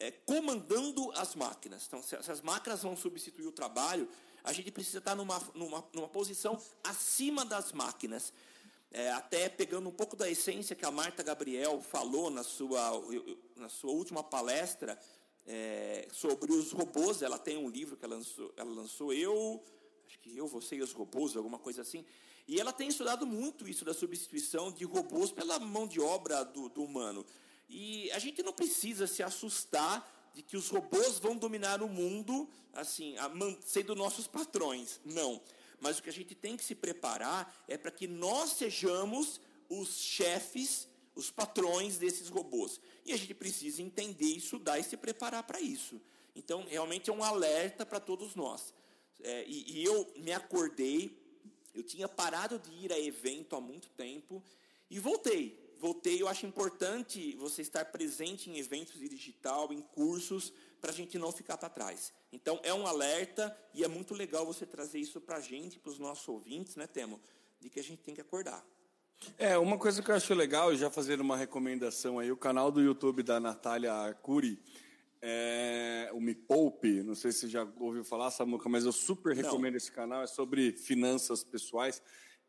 [0.00, 1.84] eh, comandando as máquinas.
[1.86, 4.08] Então, se, as máquinas vão substituir o trabalho,
[4.44, 8.32] a gente precisa estar numa, numa, numa posição acima das máquinas.
[8.90, 12.92] É, até pegando um pouco da essência que a Marta Gabriel falou na sua,
[13.56, 14.98] na sua última palestra
[15.46, 19.62] é, sobre os robôs, ela tem um livro que ela lançou, ela lançou, Eu,
[20.06, 22.04] acho que Eu, Você e os Robôs, alguma coisa assim,
[22.46, 26.70] e ela tem estudado muito isso da substituição de robôs pela mão de obra do,
[26.70, 27.24] do humano.
[27.68, 32.48] E a gente não precisa se assustar de que os robôs vão dominar o mundo,
[32.72, 33.16] assim,
[33.60, 34.98] sendo nossos patrões.
[35.04, 35.42] Não.
[35.80, 39.98] Mas o que a gente tem que se preparar é para que nós sejamos os
[39.98, 42.80] chefes, os patrões desses robôs.
[43.04, 46.00] E a gente precisa entender, estudar e se preparar para isso.
[46.34, 48.72] Então, realmente é um alerta para todos nós.
[49.22, 51.16] É, e, e eu me acordei,
[51.74, 54.42] eu tinha parado de ir a evento há muito tempo
[54.90, 55.68] e voltei.
[55.78, 60.94] Voltei, eu acho importante você estar presente em eventos de digital, em cursos, para a
[60.94, 62.12] gente não ficar para trás.
[62.32, 65.90] Então, é um alerta e é muito legal você trazer isso para a gente, para
[65.90, 67.20] os nossos ouvintes, né, Temo?
[67.60, 68.64] De que a gente tem que acordar.
[69.36, 72.80] É, uma coisa que eu acho legal, já fazendo uma recomendação aí, o canal do
[72.80, 74.62] YouTube da Natália Arcuri,
[75.20, 79.34] é, o Me Poupe, não sei se você já ouviu falar, Samuca, mas eu super
[79.34, 79.76] recomendo não.
[79.76, 82.00] esse canal, é sobre finanças pessoais.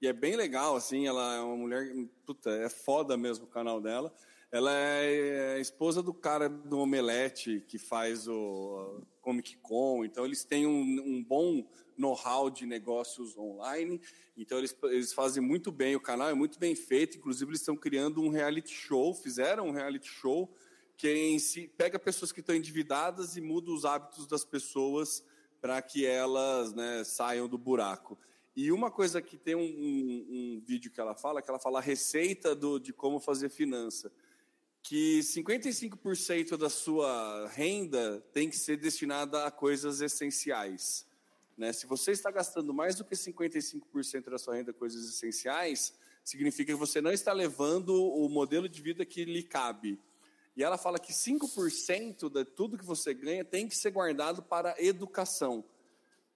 [0.02, 1.92] e é bem legal, assim, ela é uma mulher,
[2.26, 4.14] puta, é foda mesmo o canal dela.
[4.52, 10.44] Ela é, é esposa do cara do Omelete, que faz o Comic Con, então eles
[10.44, 14.02] têm um, um bom know-how de negócios online,
[14.36, 17.76] então eles, eles fazem muito bem, o canal é muito bem feito, inclusive eles estão
[17.76, 20.50] criando um reality show, fizeram um reality show
[20.98, 25.24] que em si pega pessoas que estão endividadas e muda os hábitos das pessoas
[25.62, 28.18] para que elas né, saiam do buraco.
[28.56, 31.80] E uma coisa que tem um, um, um, vídeo que ela fala, que ela fala
[31.80, 34.12] a receita do, de como fazer finança,
[34.82, 41.06] que 55% da sua renda tem que ser destinada a coisas essenciais.
[41.58, 41.74] Né?
[41.74, 46.72] Se você está gastando mais do que 55% da sua renda em coisas essenciais, significa
[46.72, 50.00] que você não está levando o modelo de vida que lhe cabe.
[50.56, 54.76] E ela fala que 5% de tudo que você ganha tem que ser guardado para
[54.78, 55.64] educação.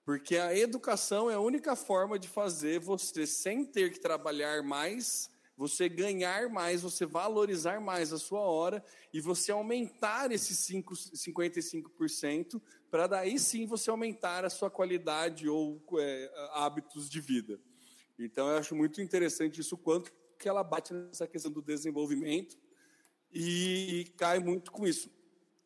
[0.06, 5.30] Porque a educação é a única forma de fazer você, sem ter que trabalhar mais,
[5.56, 12.62] você ganhar mais, você valorizar mais a sua hora e você aumentar esses 5, 55%
[12.90, 17.60] para daí sim você aumentar a sua qualidade ou é, hábitos de vida.
[18.18, 22.58] Então eu acho muito interessante isso quanto que ela bate nessa questão do desenvolvimento
[23.32, 25.10] e, e cai muito com isso.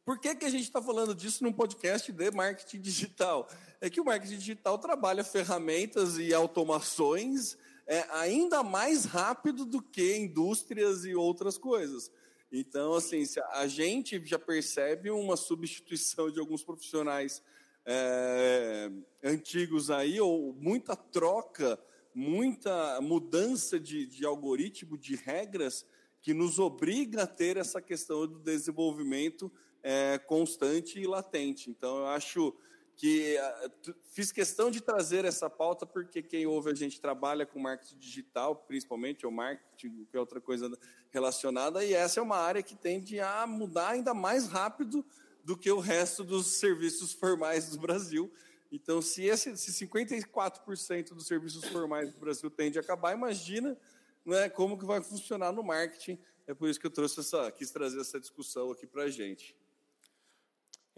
[0.05, 3.45] Por que, que a gente está falando disso num podcast de marketing digital?
[3.81, 10.17] É que o marketing digital trabalha ferramentas e automações é, ainda mais rápido do que
[10.17, 12.11] indústrias e outras coisas.
[12.51, 13.23] Então, assim,
[13.53, 17.41] a gente já percebe uma substituição de alguns profissionais
[17.85, 18.91] é,
[19.23, 21.79] antigos aí, ou muita troca,
[22.13, 25.85] muita mudança de, de algoritmo, de regras,
[26.21, 29.49] que nos obriga a ter essa questão do desenvolvimento
[29.81, 31.69] é, constante e latente.
[31.69, 32.53] Então, eu acho
[32.97, 37.59] que uh, fiz questão de trazer essa pauta porque quem ouve a gente trabalha com
[37.59, 40.69] marketing digital, principalmente, ou marketing, que é outra coisa
[41.11, 45.05] relacionada, e essa é uma área que tende a mudar ainda mais rápido
[45.43, 48.33] do que o resto dos serviços formais do Brasil.
[48.71, 53.77] Então, se, esse, se 54% dos serviços formais do Brasil tende a acabar, imagina
[54.25, 56.19] né, como que vai funcionar no marketing.
[56.47, 59.55] É por isso que eu trouxe essa, quis trazer essa discussão aqui para a gente.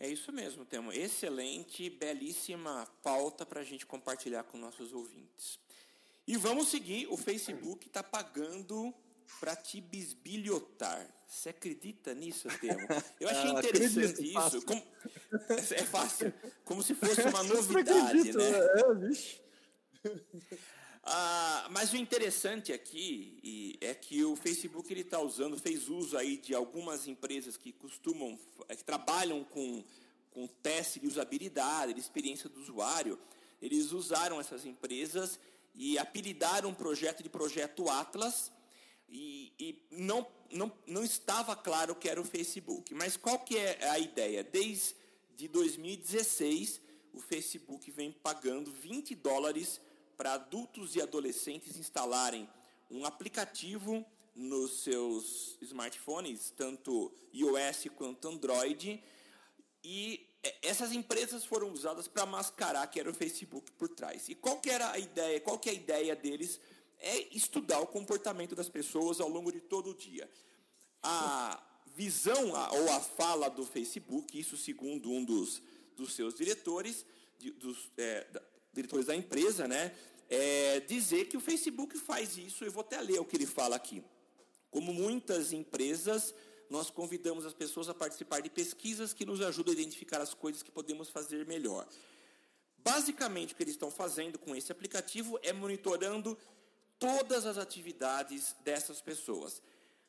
[0.01, 5.59] É isso mesmo, temos excelente, belíssima pauta para a gente compartilhar com nossos ouvintes.
[6.25, 8.93] E vamos seguir, o Facebook está pagando
[9.41, 11.05] para te bisbilhotar.
[11.27, 12.79] Você acredita nisso, Temo?
[13.19, 14.61] Eu achei ah, interessante isso.
[14.61, 14.81] Como,
[15.75, 16.33] é fácil.
[16.63, 18.51] Como se fosse uma novidade, né?
[20.05, 20.19] É,
[21.11, 26.37] ah, mas o interessante aqui é que o Facebook ele está usando, fez uso aí
[26.37, 29.83] de algumas empresas que costumam, é, que trabalham com,
[30.29, 33.17] com teste de usabilidade, de experiência do usuário.
[33.59, 35.39] Eles usaram essas empresas
[35.73, 38.51] e apelidaram um projeto de projeto Atlas
[39.09, 42.93] e, e não, não, não estava claro que era o Facebook.
[42.93, 44.43] Mas qual que é a ideia?
[44.43, 44.95] Desde
[45.47, 46.79] 2016,
[47.13, 49.81] o Facebook vem pagando 20 dólares
[50.19, 52.45] para adultos e adolescentes instalarem
[52.91, 54.05] um aplicativo
[54.35, 59.01] nos seus smartphones, tanto iOS quanto Android,
[59.81, 60.27] e
[60.61, 64.27] essas empresas foram usadas para mascarar que era o Facebook por trás.
[64.27, 65.39] E qual que era a ideia?
[65.39, 66.59] Qual que é a ideia deles?
[66.97, 70.29] É estudar o comportamento das pessoas ao longo de todo o dia.
[71.01, 71.63] A
[71.95, 75.61] visão ou a fala do Facebook, isso segundo um dos,
[75.95, 77.05] dos seus diretores,
[77.37, 78.27] de, dos, é,
[78.79, 79.93] diretores da empresa, né,
[80.29, 83.75] é dizer que o Facebook faz isso, eu vou até ler o que ele fala
[83.75, 84.03] aqui.
[84.71, 86.33] Como muitas empresas,
[86.69, 90.61] nós convidamos as pessoas a participar de pesquisas que nos ajudam a identificar as coisas
[90.61, 91.87] que podemos fazer melhor.
[92.77, 96.37] Basicamente, o que eles estão fazendo com esse aplicativo é monitorando
[96.97, 99.61] todas as atividades dessas pessoas,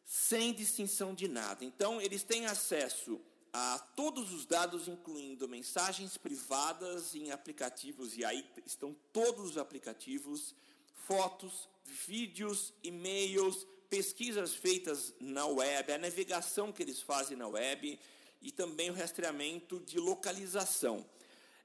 [0.05, 1.65] sem distinção de nada.
[1.65, 3.21] Então, eles têm acesso
[3.53, 10.55] a todos os dados, incluindo mensagens privadas em aplicativos, e aí estão todos os aplicativos,
[10.95, 11.69] fotos,
[12.07, 17.99] vídeos, e-mails, pesquisas feitas na web, a navegação que eles fazem na web
[18.41, 21.05] e também o rastreamento de localização.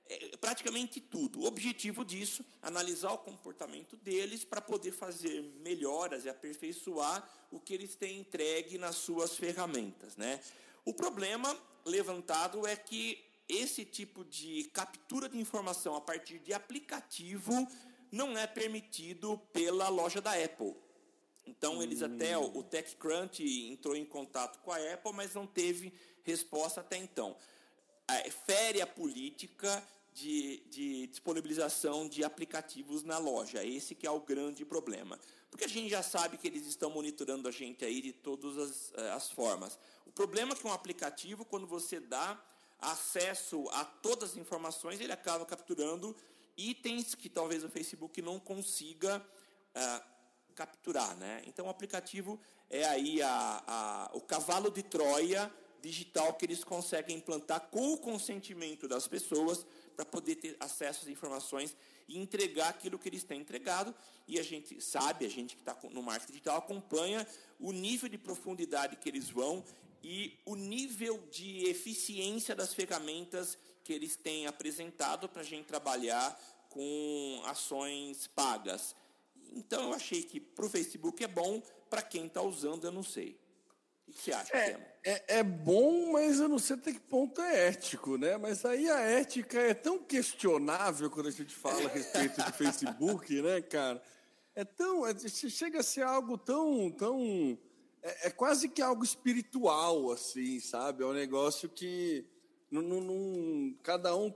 [0.07, 1.39] É, praticamente tudo.
[1.41, 7.73] O objetivo disso, analisar o comportamento deles para poder fazer melhoras e aperfeiçoar o que
[7.73, 10.15] eles têm entregue nas suas ferramentas.
[10.15, 10.39] Né?
[10.85, 17.67] O problema levantado é que esse tipo de captura de informação a partir de aplicativo
[18.11, 20.75] não é permitido pela loja da Apple.
[21.45, 25.91] Então, eles até, o TechCrunch entrou em contato com a Apple, mas não teve
[26.23, 27.35] resposta até então.
[28.45, 33.63] Fere a política de, de disponibilização de aplicativos na loja.
[33.63, 35.19] Esse que é o grande problema.
[35.49, 38.93] Porque a gente já sabe que eles estão monitorando a gente aí de todas as,
[38.95, 39.79] eh, as formas.
[40.05, 42.41] O problema é que um aplicativo, quando você dá
[42.79, 46.15] acesso a todas as informações, ele acaba capturando
[46.57, 49.25] itens que talvez o Facebook não consiga
[49.75, 50.03] uh,
[50.53, 51.15] capturar.
[51.17, 51.41] Né?
[51.45, 57.17] Então, o aplicativo é aí a, a, o cavalo de Troia digital que eles conseguem
[57.17, 61.75] implantar com o consentimento das pessoas para poder ter acesso às informações
[62.07, 63.93] e entregar aquilo que eles têm entregado.
[64.27, 67.27] E a gente sabe, a gente que está no marketing digital acompanha
[67.59, 69.63] o nível de profundidade que eles vão
[70.03, 76.39] e o nível de eficiência das ferramentas que eles têm apresentado para a gente trabalhar
[76.69, 78.95] com ações pagas.
[79.53, 83.03] Então eu achei que para o Facebook é bom, para quem está usando eu não
[83.03, 83.39] sei.
[84.07, 87.39] O que você acha, é, é, é, bom, mas eu não sei até que ponto
[87.39, 88.37] é ético, né?
[88.37, 93.39] Mas aí a ética é tão questionável quando a gente fala a respeito do Facebook,
[93.39, 94.01] né, cara?
[94.55, 95.05] É tão.
[95.05, 96.89] É, chega a ser algo tão.
[96.89, 97.55] tão
[98.01, 101.03] é, é, quase que algo espiritual, assim, sabe?
[101.03, 102.25] É um negócio que.
[102.71, 104.33] Não, não, não, cada um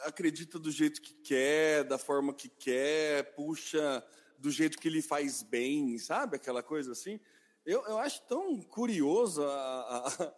[0.00, 4.04] acredita do jeito que quer, da forma que quer, puxa
[4.36, 6.36] do jeito que lhe faz bem, sabe?
[6.36, 7.20] Aquela coisa assim.
[7.68, 10.34] Eu, eu acho tão curioso a, a,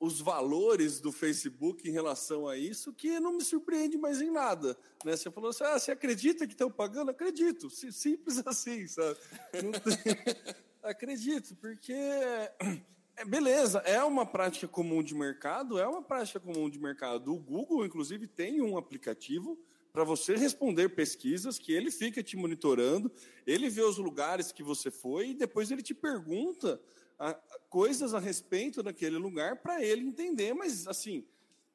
[0.00, 4.76] os valores do Facebook em relação a isso que não me surpreende mais em nada.
[5.04, 5.16] Né?
[5.16, 7.12] Você falou assim, ah, você acredita que estão pagando?
[7.12, 9.16] Acredito, simples assim, sabe?
[10.82, 16.80] Acredito, porque é, beleza, é uma prática comum de mercado, é uma prática comum de
[16.80, 17.32] mercado.
[17.32, 19.56] O Google, inclusive, tem um aplicativo
[19.98, 23.10] para você responder pesquisas que ele fica te monitorando,
[23.44, 26.80] ele vê os lugares que você foi e depois ele te pergunta
[27.18, 27.34] a, a,
[27.68, 30.54] coisas a respeito daquele lugar para ele entender.
[30.54, 31.26] Mas, assim,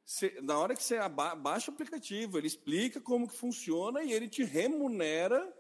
[0.05, 4.13] cê, na hora que você aba, baixa o aplicativo, ele explica como que funciona e
[4.13, 5.53] ele te remunera,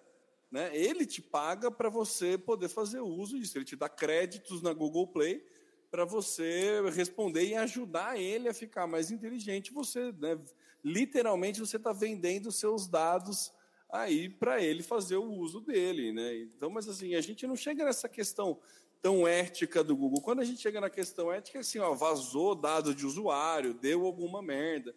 [0.49, 0.73] né?
[0.73, 3.57] ele te paga para você poder fazer uso disso.
[3.57, 5.45] Ele te dá créditos na Google Play
[5.91, 9.73] para você responder e ajudar ele a ficar mais inteligente.
[9.73, 10.39] Você né,
[10.83, 13.51] literalmente você está vendendo seus dados
[13.89, 16.35] aí para ele fazer o uso dele, né?
[16.37, 18.59] Então, mas assim, a gente não chega nessa questão
[19.01, 20.21] tão ética do Google.
[20.21, 24.41] Quando a gente chega na questão ética, assim, ó, vazou dado de usuário, deu alguma
[24.41, 24.95] merda.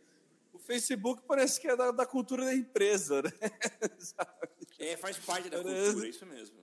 [0.53, 3.31] O Facebook parece que é da, da cultura da empresa, né?
[4.79, 6.57] é, faz parte da cultura, isso mesmo.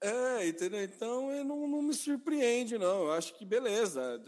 [0.00, 0.82] É, entendeu?
[0.82, 3.04] Então, não, não me surpreende, não.
[3.04, 4.22] Eu acho que beleza.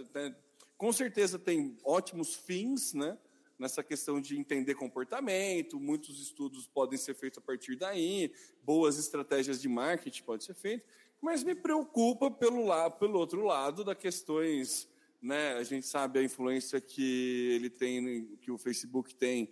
[0.76, 3.16] Com certeza tem ótimos fins, né?
[3.58, 9.60] Nessa questão de entender comportamento, muitos estudos podem ser feitos a partir daí, boas estratégias
[9.60, 10.86] de marketing podem ser feitas,
[11.20, 14.88] mas me preocupa pelo, lado, pelo outro lado das questões,
[15.20, 15.54] né?
[15.54, 19.48] A gente sabe a influência que ele tem, que o Facebook tem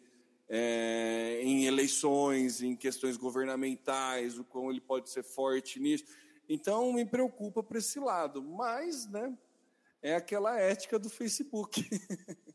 [0.49, 6.05] é, em eleições, em questões governamentais, o quão ele pode ser forte nisso.
[6.49, 9.37] Então me preocupa para esse lado, mas, né?
[10.03, 11.83] É aquela ética do Facebook.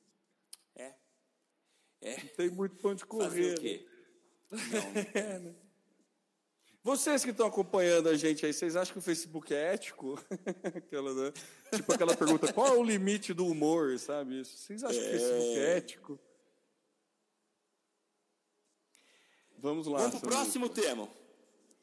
[2.01, 2.17] É.
[2.17, 3.29] Não tem muito pão de correr.
[3.29, 3.87] Fazer o quê?
[4.51, 4.59] Não,
[5.21, 5.55] é, né?
[6.81, 10.17] Vocês que estão acompanhando a gente aí, vocês acham que o Facebook é ético?
[10.63, 11.33] aquela, né?
[11.75, 14.43] Tipo aquela pergunta, qual é o limite do humor, sabe?
[14.43, 15.03] Vocês acham é...
[15.03, 16.19] que o Facebook é ético?
[19.57, 19.99] Vamos lá.
[19.99, 21.09] Vamos para o próximo tema.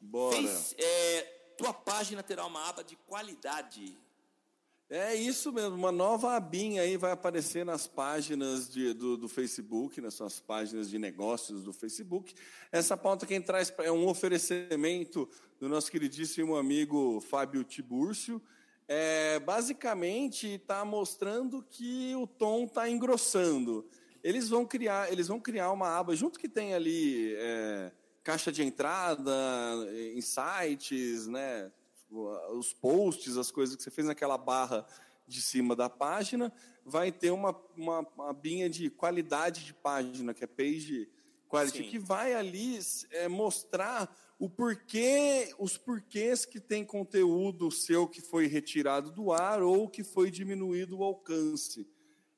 [0.01, 0.35] Bora.
[0.35, 1.21] Fez, é,
[1.57, 3.95] tua página terá uma aba de qualidade.
[4.89, 9.99] É isso mesmo, uma nova abinha aí vai aparecer nas páginas de, do, do, Facebook,
[9.99, 12.33] nas suas páginas de negócios do Facebook.
[12.71, 18.41] Essa pauta quem traz é um oferecimento do nosso queridíssimo amigo Fábio Tibúrcio.
[18.87, 23.85] É, basicamente está mostrando que o tom está engrossando.
[24.23, 27.91] Eles vão criar, eles vão criar uma aba junto que tem ali é,
[28.23, 29.33] caixa de entrada,
[30.15, 31.69] insights, né?
[32.09, 34.85] Os posts, as coisas que você fez naquela barra
[35.27, 36.53] de cima da página,
[36.85, 41.09] vai ter uma, uma, uma binha de qualidade de página, que é page
[41.47, 41.89] quality, Sim.
[41.89, 42.79] que vai ali
[43.11, 49.61] é, mostrar o porquê, os porquês que tem conteúdo seu que foi retirado do ar
[49.61, 51.87] ou que foi diminuído o alcance.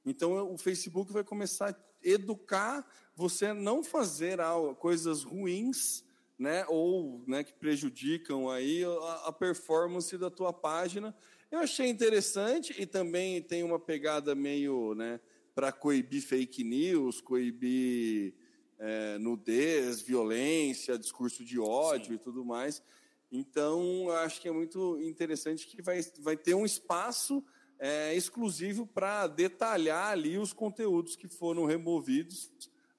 [0.05, 4.39] Então o Facebook vai começar a educar você a não fazer
[4.79, 6.03] coisas ruins
[6.39, 11.13] né, ou né, que prejudicam aí a, a, performance da tua página.
[11.51, 15.19] Eu achei interessante e também tem uma pegada meio né,
[15.53, 18.33] para coibir fake news, coibir
[18.79, 22.13] é, nudez, violência, discurso de ódio Sim.
[22.13, 22.81] e tudo mais.
[23.29, 27.43] Então, acho que é muito interessante que vai, vai ter um espaço
[27.77, 32.49] é, exclusivo para detalhar ali os conteúdos que foram removidos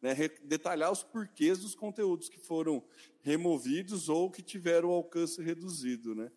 [0.00, 2.82] né, detalhar os porquês dos conteúdos que foram
[3.22, 6.30] removidos ou que tiveram o alcance reduzido, né?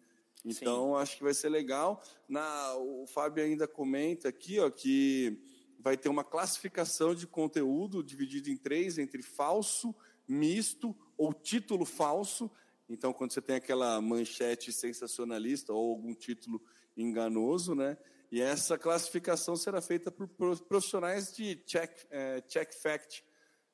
[0.46, 1.02] Então, Sim.
[1.02, 2.04] acho que vai ser legal.
[2.28, 5.42] Na, o Fábio ainda comenta aqui ó, que
[5.80, 9.96] vai ter uma classificação de conteúdo dividido em três, entre falso,
[10.28, 12.52] misto ou título falso.
[12.90, 16.62] Então, quando você tem aquela manchete sensacionalista ou algum título
[16.98, 17.98] enganoso, né?
[18.30, 20.28] E essa classificação será feita por
[20.68, 23.24] profissionais de check, é, check fact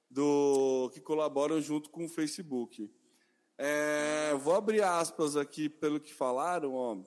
[0.10, 2.90] do que colaboram junto com o Facebook.
[3.58, 6.98] É, vou abrir aspas aqui pelo que falaram, ó,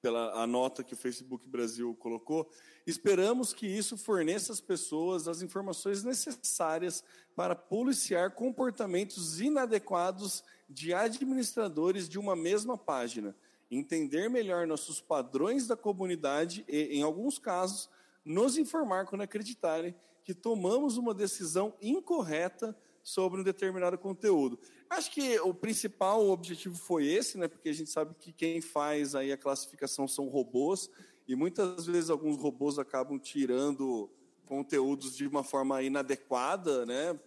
[0.00, 2.48] pela a nota que o Facebook Brasil colocou.
[2.86, 7.04] Esperamos que isso forneça às pessoas as informações necessárias
[7.36, 13.36] para policiar comportamentos inadequados de administradores de uma mesma página,
[13.70, 17.88] entender melhor nossos padrões da comunidade e, em alguns casos,
[18.24, 19.94] nos informar quando acreditarem
[20.30, 24.60] que tomamos uma decisão incorreta sobre um determinado conteúdo.
[24.88, 27.48] Acho que o principal objetivo foi esse, né?
[27.48, 30.88] Porque a gente sabe que quem faz aí a classificação são robôs
[31.26, 34.08] e muitas vezes alguns robôs acabam tirando
[34.46, 37.18] conteúdos de uma forma inadequada, né?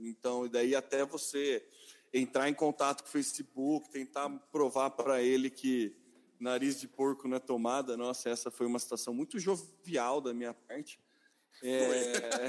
[0.00, 1.66] Então, e daí até você
[2.14, 5.96] entrar em contato com o Facebook, tentar provar para ele que
[6.38, 7.96] nariz de porco não é tomada.
[7.96, 11.00] Nossa, essa foi uma situação muito jovial da minha parte.
[11.62, 12.48] É...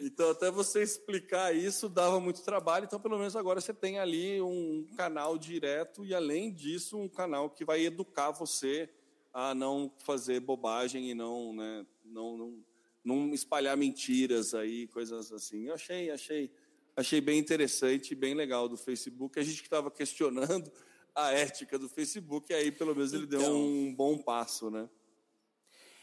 [0.00, 2.84] então, até você explicar isso dava muito trabalho.
[2.84, 7.50] Então, pelo menos agora você tem ali um canal direto e, além disso, um canal
[7.50, 8.88] que vai educar você
[9.32, 12.64] a não fazer bobagem e não, né, não, não,
[13.04, 15.68] não espalhar mentiras aí, coisas assim.
[15.68, 16.52] Eu achei, achei,
[16.96, 19.38] achei bem interessante, bem legal do Facebook.
[19.38, 20.70] A gente que estava questionando
[21.14, 24.88] a ética do Facebook, aí pelo menos ele então, deu um bom passo, né?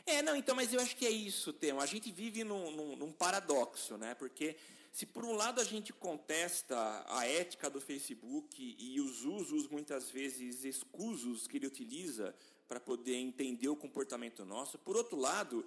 [0.07, 1.81] É, não, então, mas eu acho que é isso, Temo.
[1.81, 4.15] A gente vive num, num, num, paradoxo, né?
[4.15, 4.55] Porque
[4.89, 10.09] se por um lado a gente contesta a ética do Facebook e os usos muitas
[10.09, 12.33] vezes escusos que ele utiliza
[12.69, 15.65] para poder entender o comportamento nosso, por outro lado,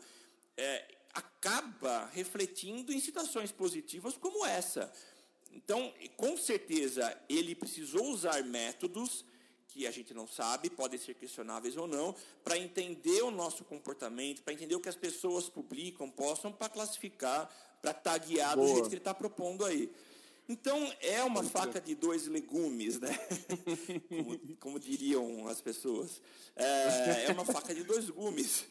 [0.57, 4.91] é, acaba refletindo em situações positivas como essa.
[5.53, 9.23] Então, com certeza, ele precisou usar métodos
[9.73, 14.43] que a gente não sabe, podem ser questionáveis ou não, para entender o nosso comportamento,
[14.43, 17.49] para entender o que as pessoas publicam, possam para classificar,
[17.81, 18.67] para taguear Boa.
[18.67, 19.91] do jeito que ele está propondo aí.
[20.49, 23.17] Então, é uma faca de dois legumes, né?
[24.09, 26.21] como, como, diriam as pessoas.
[26.57, 28.65] É, é, uma faca de dois gumes.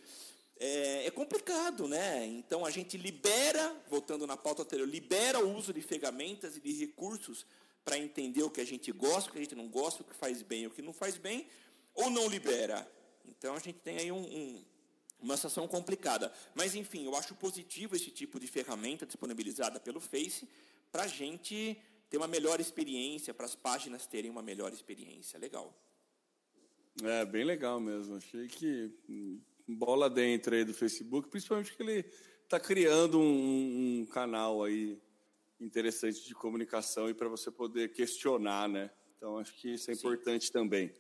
[0.60, 2.26] É, é, complicado, né?
[2.26, 6.74] Então, a gente libera, voltando na pauta anterior, libera o uso de ferramentas e de
[6.74, 7.46] recursos
[7.84, 10.16] para entender o que a gente gosta, o que a gente não gosta, o que
[10.16, 11.48] faz bem, o que não faz bem,
[11.94, 12.90] ou não libera.
[13.28, 14.64] Então, a gente tem aí um, um
[15.22, 16.32] uma situação complicada.
[16.56, 20.48] Mas, enfim, eu acho positivo esse tipo de ferramenta disponibilizada pelo Face,
[20.92, 21.78] para a gente
[22.10, 25.38] ter uma melhor experiência, para as páginas terem uma melhor experiência.
[25.38, 25.74] Legal.
[27.04, 28.16] É, bem legal mesmo.
[28.16, 32.06] Achei que hum, bola dentro aí do Facebook, principalmente que ele
[32.44, 35.00] está criando um, um, canal aí
[35.60, 38.90] interessante de comunicação e para você poder questionar, né?
[39.18, 40.00] Então, acho que isso é Sim.
[40.00, 40.94] importante também.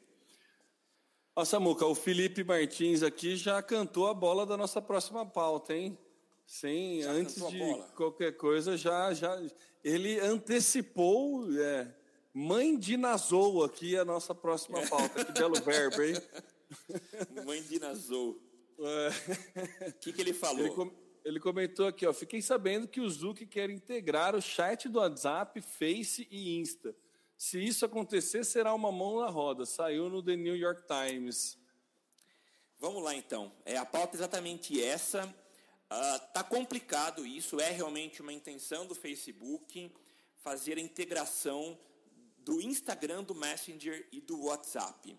[1.36, 5.98] Ó, Samuca, o Felipe Martins aqui já cantou a bola da nossa próxima pauta, hein?
[6.46, 9.40] Sim, já antes de qualquer coisa, já, já
[9.84, 11.88] ele antecipou é,
[12.34, 15.24] mãe de Nazou aqui a nossa próxima pauta.
[15.24, 16.16] Que belo verbo, hein?
[17.46, 18.42] Mãe de Nazou.
[18.78, 19.92] O é.
[20.02, 20.66] que, que ele falou?
[20.66, 20.92] Ele, com,
[21.24, 25.62] ele, comentou aqui, ó, fiquei sabendo que o Zuc quer integrar o chat do WhatsApp,
[25.62, 26.96] Face e Insta.
[27.38, 29.66] Se isso acontecer, será uma mão na roda.
[29.66, 31.58] Saiu no The New York Times.
[32.78, 33.52] Vamos lá, então.
[33.66, 35.26] É, a pauta é exatamente essa.
[35.92, 39.92] Uh, complicado isso, é realmente uma intenção do Facebook
[40.38, 41.78] fazer a integração
[42.40, 45.18] do Instagram, do Messenger e do WhatsApp.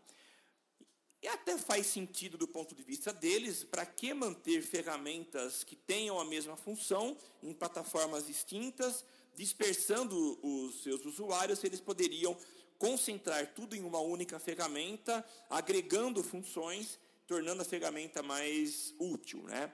[1.23, 6.19] E até faz sentido do ponto de vista deles, para que manter ferramentas que tenham
[6.19, 9.05] a mesma função em plataformas distintas,
[9.35, 12.37] dispersando os seus usuários, se eles poderiam
[12.79, 19.71] concentrar tudo em uma única ferramenta, agregando funções, tornando a ferramenta mais útil, né?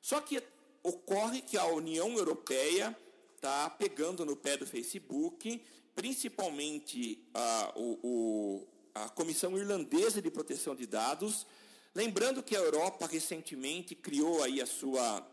[0.00, 0.42] Só que
[0.82, 2.96] ocorre que a União Europeia
[3.36, 5.62] está pegando no pé do Facebook,
[5.94, 8.66] principalmente a, o,
[9.04, 11.46] a Comissão Irlandesa de Proteção de Dados.
[11.94, 15.26] Lembrando que a Europa recentemente criou aí a sua,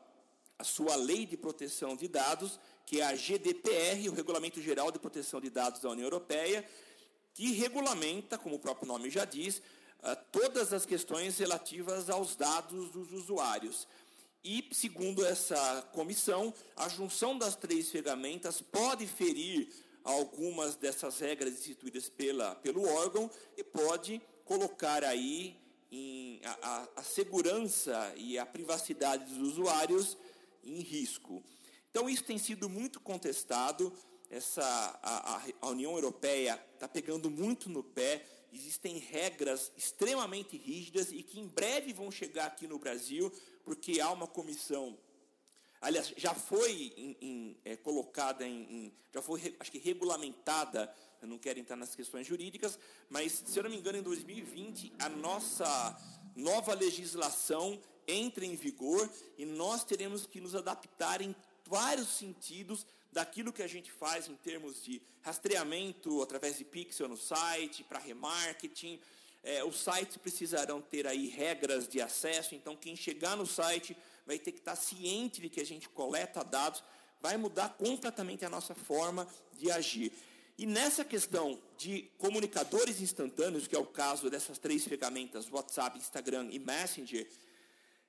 [0.60, 5.00] a sua lei de proteção de dados, que é a GDPR, o Regulamento Geral de
[5.00, 6.68] Proteção de Dados da União Europeia,
[7.34, 9.62] que regulamenta, como o próprio nome já diz,
[10.32, 13.88] todas as questões relativas aos dados dos usuários.
[14.44, 19.68] E, segundo essa comissão, a junção das três ferramentas pode ferir
[20.06, 25.58] algumas dessas regras instituídas pela, pelo órgão e pode colocar aí
[25.92, 30.16] em, a, a, segurança e a privacidade dos usuários
[30.64, 31.44] em risco.
[31.90, 33.92] Então, isso tem sido muito contestado.
[34.30, 34.64] Essa,
[35.02, 38.24] a, a União Europeia está pegando muito no pé.
[38.54, 43.32] Existem regras extremamente rígidas e que em breve vão chegar aqui no Brasil,
[43.64, 44.98] porque há uma comissão
[45.86, 51.38] aliás, já foi em, em, é, colocada em, já foi, acho que regulamentada, eu não
[51.38, 55.96] quero entrar nas questões jurídicas, mas, se eu não me engano, em 2020, a nossa
[56.36, 59.08] nova legislação entra em vigor
[59.38, 64.36] e nós teremos que nos adaptar em vários sentidos daquilo que a gente faz em
[64.36, 69.00] termos de rastreamento através de pixel no site, para remarketing,
[69.44, 73.96] é, os sites precisarão ter aí regras de acesso, então quem chegar no site
[74.26, 76.84] vai ter que estar ciente de que a gente coleta dados,
[77.22, 80.12] vai mudar completamente a nossa forma de agir.
[80.58, 86.48] E nessa questão de comunicadores instantâneos, que é o caso dessas três ferramentas, WhatsApp, Instagram
[86.52, 87.28] e Messenger,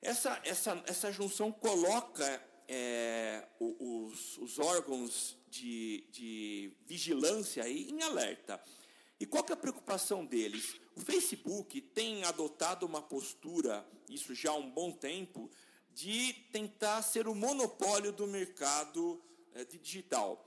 [0.01, 8.63] essa, essa, essa junção coloca é, os, os, órgãos de, de vigilância aí em alerta.
[9.19, 10.77] E qual que é a preocupação deles?
[10.95, 15.51] O Facebook tem adotado uma postura, isso já há um bom tempo,
[15.97, 19.19] de tentar ser o monopólio do mercado
[19.55, 20.47] é, de digital.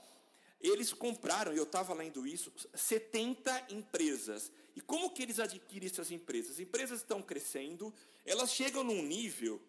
[0.61, 4.51] Eles compraram, e eu estava lendo isso, 70 empresas.
[4.75, 6.51] E como que eles adquirem essas empresas?
[6.51, 7.91] As empresas estão crescendo,
[8.23, 9.59] elas chegam num nível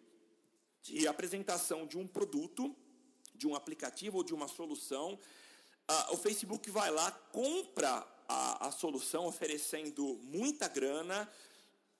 [0.83, 2.75] de apresentação de um produto,
[3.33, 5.19] de um aplicativo ou de uma solução.
[5.87, 11.27] Ah, o Facebook vai lá, compra a, a solução oferecendo muita grana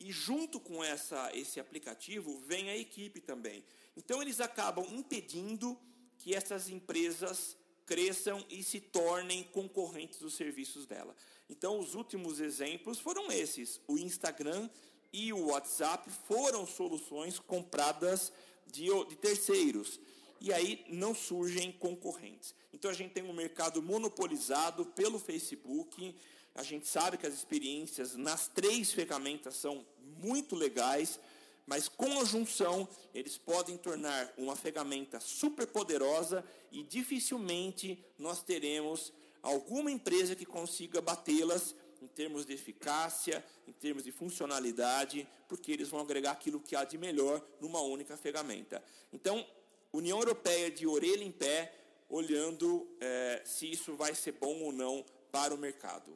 [0.02, 3.64] e junto com essa, esse aplicativo vem a equipe também.
[3.96, 5.78] Então eles acabam impedindo
[6.18, 11.16] que essas empresas cresçam e se tornem concorrentes dos serviços dela.
[11.50, 13.80] Então os últimos exemplos foram esses.
[13.88, 14.70] O Instagram
[15.14, 18.32] e o WhatsApp foram soluções compradas
[18.66, 20.00] de, de terceiros
[20.40, 22.56] e aí não surgem concorrentes.
[22.74, 26.16] Então a gente tem um mercado monopolizado pelo Facebook.
[26.54, 29.86] A gente sabe que as experiências nas três ferramentas são
[30.20, 31.20] muito legais,
[31.66, 39.14] mas com a junção eles podem tornar uma ferramenta super poderosa e dificilmente nós teremos
[39.42, 45.88] alguma empresa que consiga batê-las em termos de eficácia, em termos de funcionalidade, porque eles
[45.88, 48.84] vão agregar aquilo que há de melhor numa única ferramenta.
[49.14, 49.46] Então,
[49.94, 51.74] União Europeia de orelha em pé,
[52.10, 56.12] olhando é, se isso vai ser bom ou não para o mercado.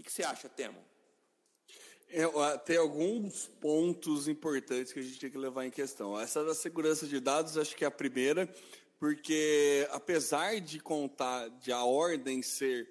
[0.00, 0.78] Que, que você acha, Temo?
[2.08, 2.24] É,
[2.64, 6.18] tem alguns pontos importantes que a gente tem que levar em questão.
[6.18, 8.48] Essa da segurança de dados, acho que é a primeira,
[8.98, 12.88] porque apesar de contar, de a ordem ser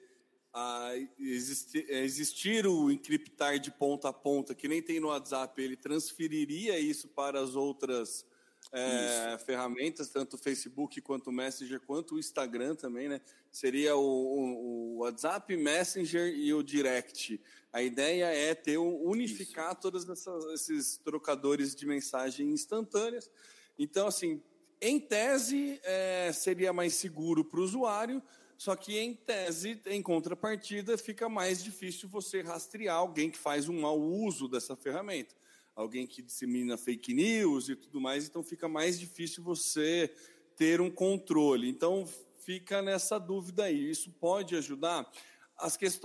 [0.53, 5.75] a existir, existir, o encriptar de ponta a ponta, que nem tem no WhatsApp, ele
[5.75, 8.25] transferiria isso para as outras
[8.71, 13.19] é, ferramentas, tanto o Facebook quanto o Messenger, quanto o Instagram também, né?
[13.51, 17.41] Seria o, o, o WhatsApp, Messenger e o Direct.
[17.73, 19.81] A ideia é ter unificar Isso.
[19.81, 20.05] todos
[20.53, 23.29] esses trocadores de mensagem instantâneas.
[23.77, 24.41] Então, assim,
[24.79, 28.21] em tese, é, seria mais seguro para o usuário,
[28.57, 33.81] só que em tese, em contrapartida, fica mais difícil você rastrear alguém que faz um
[33.81, 35.33] mau uso dessa ferramenta
[35.79, 40.13] alguém que dissemina fake news e tudo mais, então fica mais difícil você
[40.57, 41.69] ter um controle.
[41.69, 42.05] Então
[42.41, 43.89] fica nessa dúvida aí.
[43.89, 45.09] Isso pode ajudar?
[45.57, 46.03] As quest...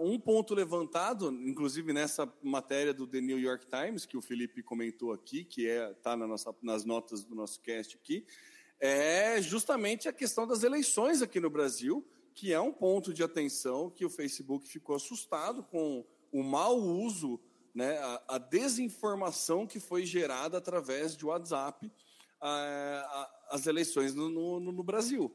[0.00, 5.12] um ponto levantado, inclusive nessa matéria do The New York Times, que o Felipe comentou
[5.12, 6.26] aqui, que está é, tá na
[6.62, 8.26] nas notas do nosso cast aqui,
[8.80, 12.04] é justamente a questão das eleições aqui no Brasil,
[12.34, 17.40] que é um ponto de atenção que o Facebook ficou assustado com o mau uso
[17.76, 21.92] né, a, a, desinformação que foi gerada através de WhatsApp
[23.50, 25.34] as eleições no, no, no, Brasil.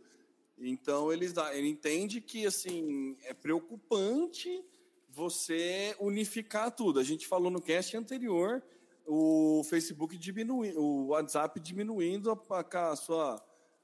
[0.57, 4.63] Então ele, ele entende que assim é preocupante
[5.07, 6.99] você unificar tudo.
[6.99, 8.63] A gente falou no cast anterior
[9.05, 13.39] o Facebook diminuindo, o WhatsApp diminuindo a, a sua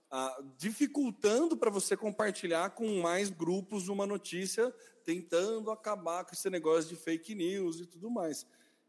[0.10, 6.90] a, dificultando para você compartilhar com mais grupos uma notícia tentando acabar com esse negócio
[6.90, 8.46] de fake news e tudo mais.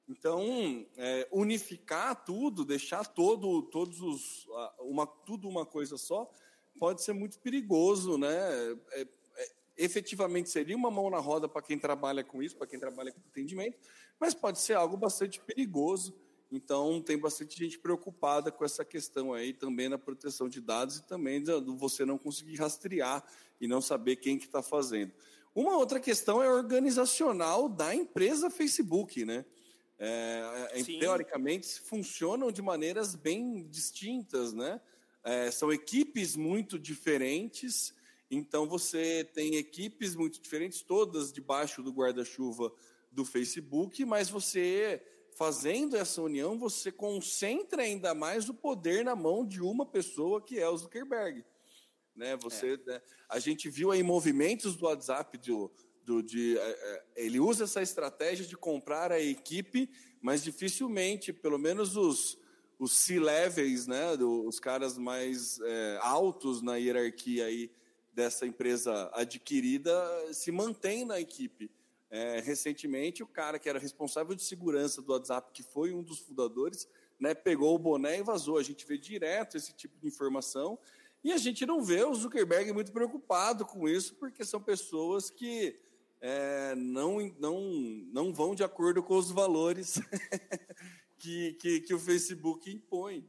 [0.09, 4.47] Então, é, unificar tudo, deixar todo, todos os,
[4.81, 6.31] uma, tudo uma coisa só,
[6.79, 8.35] pode ser muito perigoso, né?
[8.93, 9.09] É, é,
[9.77, 13.21] efetivamente seria uma mão na roda para quem trabalha com isso, para quem trabalha com
[13.21, 13.79] atendimento,
[14.19, 16.19] mas pode ser algo bastante perigoso
[16.51, 21.07] Então, tem bastante gente preocupada com essa questão aí, também na proteção de dados e
[21.07, 23.23] também do você não conseguir rastrear
[23.61, 25.13] e não saber quem que está fazendo.
[25.55, 29.45] Uma outra questão é organizacional da empresa Facebook, né?
[29.99, 34.81] É, é teoricamente, funcionam de maneiras bem distintas, né?
[35.25, 37.93] É, são equipes muito diferentes,
[38.31, 42.73] então você tem equipes muito diferentes, todas debaixo do guarda-chuva
[43.11, 45.03] do Facebook, mas você
[45.39, 50.59] fazendo essa união, você concentra ainda mais o poder na mão de uma pessoa que
[50.59, 51.45] é o Zuckerberg.
[52.17, 52.37] Né?
[52.39, 52.91] Você, é.
[52.91, 53.01] né?
[53.29, 55.71] A gente viu aí movimentos do WhatsApp do,
[56.05, 59.89] do, de, é, é, ele usa essa estratégia de comprar a equipe,
[60.21, 62.37] mas dificilmente, pelo menos os,
[62.77, 67.71] os C-levels, né, os caras mais é, altos na hierarquia aí
[68.13, 69.95] dessa empresa adquirida,
[70.35, 71.71] se mantém na equipe.
[72.11, 76.21] É, recentemente, o cara que era responsável de segurança do WhatsApp, que foi um dos
[76.21, 76.89] fundadores,
[77.21, 78.57] né, pegou o boné e vazou.
[78.57, 80.79] A gente vê direto esse tipo de informação
[81.23, 85.77] e a gente não vê o Zuckerberg muito preocupado com isso, porque são pessoas que
[86.21, 87.61] é, não, não,
[88.13, 90.01] não vão de acordo com os valores
[91.19, 93.29] que, que, que o Facebook impõe.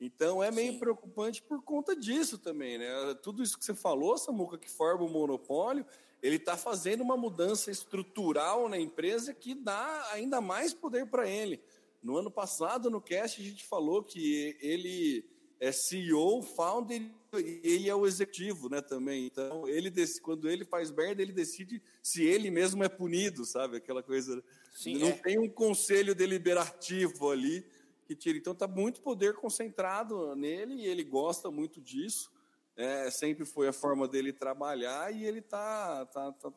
[0.00, 0.78] Então é meio Sim.
[0.78, 2.88] preocupante por conta disso também, né?
[3.22, 5.84] Tudo isso que você falou, Samuca, que forma o monopólio,
[6.22, 11.60] ele está fazendo uma mudança estrutural na empresa que dá ainda mais poder para ele.
[12.02, 15.24] No ano passado, no cast, a gente falou que ele
[15.58, 17.02] é CEO, founder
[17.34, 19.26] e ele é o executivo, né, também.
[19.26, 19.92] Então, ele
[20.22, 23.76] quando ele faz merda, ele decide se ele mesmo é punido, sabe?
[23.76, 24.42] Aquela coisa.
[24.74, 25.12] Sim, Não é.
[25.12, 27.64] tem um conselho deliberativo ali
[28.06, 28.38] que tira.
[28.38, 32.30] Então, está muito poder concentrado nele e ele gosta muito disso
[32.76, 36.52] é, sempre foi a forma dele trabalhar e ele está tá, tá,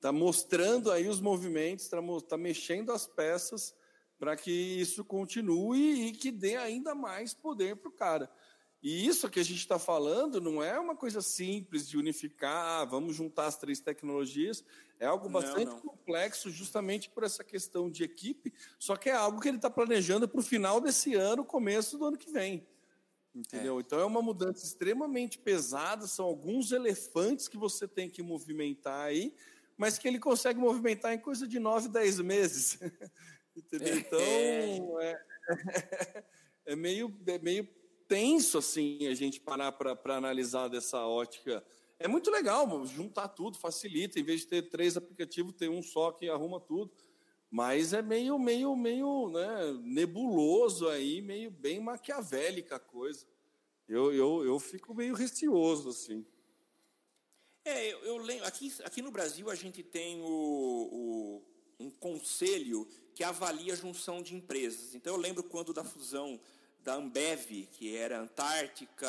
[0.00, 3.74] tá mostrando aí os movimentos, está tá mexendo as peças
[4.18, 8.30] para que isso continue e que dê ainda mais poder para o cara.
[8.82, 12.84] E isso que a gente está falando não é uma coisa simples de unificar, ah,
[12.84, 14.64] vamos juntar as três tecnologias,
[14.98, 15.80] é algo bastante não, não.
[15.80, 20.28] complexo, justamente por essa questão de equipe, só que é algo que ele está planejando
[20.28, 22.66] para o final desse ano, começo do ano que vem.
[23.34, 23.78] Entendeu?
[23.78, 23.80] É.
[23.80, 29.34] Então é uma mudança extremamente pesada, são alguns elefantes que você tem que movimentar aí,
[29.76, 32.78] mas que ele consegue movimentar em coisa de nove, dez meses.
[33.56, 33.94] Entendeu?
[33.94, 33.96] É.
[33.96, 35.24] Então é,
[36.66, 37.68] é, meio, é meio
[38.06, 41.64] tenso assim a gente parar para analisar dessa ótica.
[41.98, 46.12] É muito legal juntar tudo, facilita, em vez de ter três aplicativos, ter um só
[46.12, 46.92] que arruma tudo.
[47.52, 53.26] Mas é meio, meio, meio né, nebuloso aí, meio bem maquiavélica a coisa.
[53.86, 56.24] Eu, eu, eu fico meio receoso, assim.
[57.62, 58.46] É, eu, eu lembro.
[58.46, 61.42] Aqui, aqui no Brasil a gente tem o, o,
[61.78, 64.94] um conselho que avalia a junção de empresas.
[64.94, 66.40] Então eu lembro quando da fusão
[66.80, 69.06] da Ambev, que era Antártica,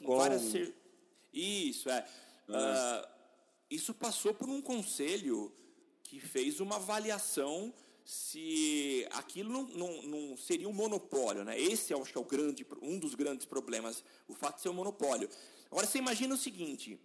[0.00, 0.74] várias ser...
[1.30, 2.08] Isso, é.
[2.48, 3.08] Uh,
[3.68, 5.52] isso passou por um conselho
[6.18, 7.72] que fez uma avaliação
[8.04, 11.60] se aquilo não, não, não, seria um monopólio, né?
[11.60, 14.68] Esse eu acho que é o grande, um dos grandes problemas, o fato de ser
[14.68, 15.28] um monopólio.
[15.70, 16.98] Agora você imagina o seguinte: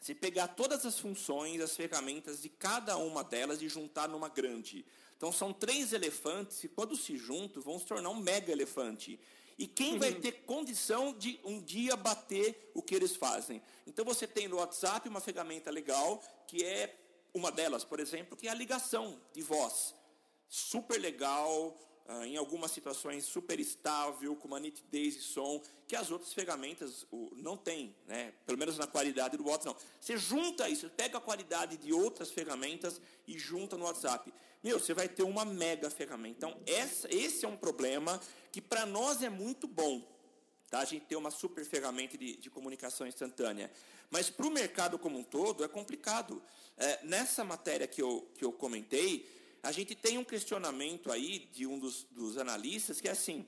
[0.00, 4.84] se pegar todas as funções, as ferramentas de cada uma delas e juntar numa grande.
[5.16, 9.18] Então são três elefantes que quando se juntam vão se tornar um mega elefante.
[9.56, 13.62] E quem vai ter condição de um dia bater o que eles fazem?
[13.86, 17.01] Então você tem no WhatsApp uma ferramenta legal que é
[17.34, 19.94] uma delas, por exemplo, que é a ligação de voz.
[20.48, 21.76] Super legal,
[22.06, 27.06] uh, em algumas situações super estável, com uma nitidez e som, que as outras ferramentas
[27.36, 28.32] não têm, né?
[28.46, 29.80] pelo menos na qualidade do WhatsApp.
[30.00, 34.32] Você junta isso, pega a qualidade de outras ferramentas e junta no WhatsApp.
[34.62, 36.46] Meu, você vai ter uma mega ferramenta.
[36.46, 38.20] Então, essa, esse é um problema
[38.52, 40.06] que para nós é muito bom.
[40.70, 40.80] Tá?
[40.80, 43.70] A gente ter uma super ferramenta de, de comunicação instantânea.
[44.12, 46.42] Mas para o mercado como um todo é complicado.
[46.76, 49.26] É, nessa matéria que eu, que eu comentei,
[49.62, 53.46] a gente tem um questionamento aí de um dos, dos analistas que é assim: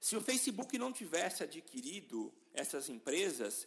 [0.00, 3.66] se o Facebook não tivesse adquirido essas empresas,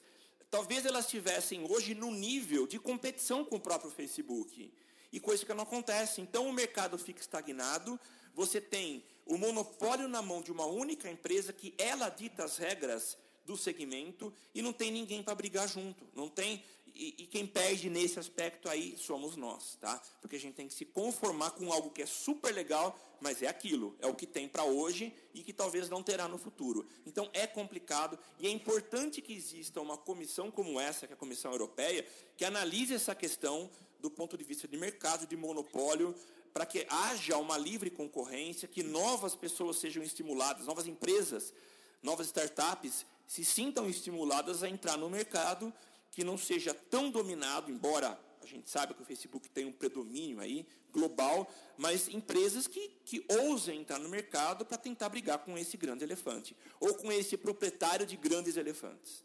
[0.49, 4.73] talvez elas estivessem hoje no nível de competição com o próprio Facebook.
[5.11, 6.21] E coisa que não acontece.
[6.21, 7.99] Então o mercado fica estagnado,
[8.33, 13.17] você tem o monopólio na mão de uma única empresa que ela dita as regras
[13.45, 16.05] do segmento e não tem ninguém para brigar junto.
[16.15, 16.63] Não tem
[16.95, 20.01] e, e, quem perde nesse aspecto aí somos nós, tá?
[20.21, 23.47] Porque a gente tem que se conformar com algo que é super legal, mas é
[23.47, 26.87] aquilo, é o que tem para hoje e que talvez não terá no futuro.
[27.05, 31.19] Então é complicado e é importante que exista uma comissão como essa, que é a
[31.19, 33.69] Comissão Europeia, que analise essa questão
[33.99, 36.15] do ponto de vista de mercado, de monopólio,
[36.53, 41.53] para que haja uma livre concorrência, que novas pessoas sejam estimuladas, novas empresas,
[42.01, 45.73] novas startups se sintam estimuladas a entrar no mercado
[46.11, 50.39] que não seja tão dominado, embora a gente saiba que o Facebook tem um predomínio
[50.39, 55.75] aí global, mas empresas que, que ousem entrar no mercado para tentar brigar com esse
[55.75, 59.23] grande elefante, ou com esse proprietário de grandes elefantes.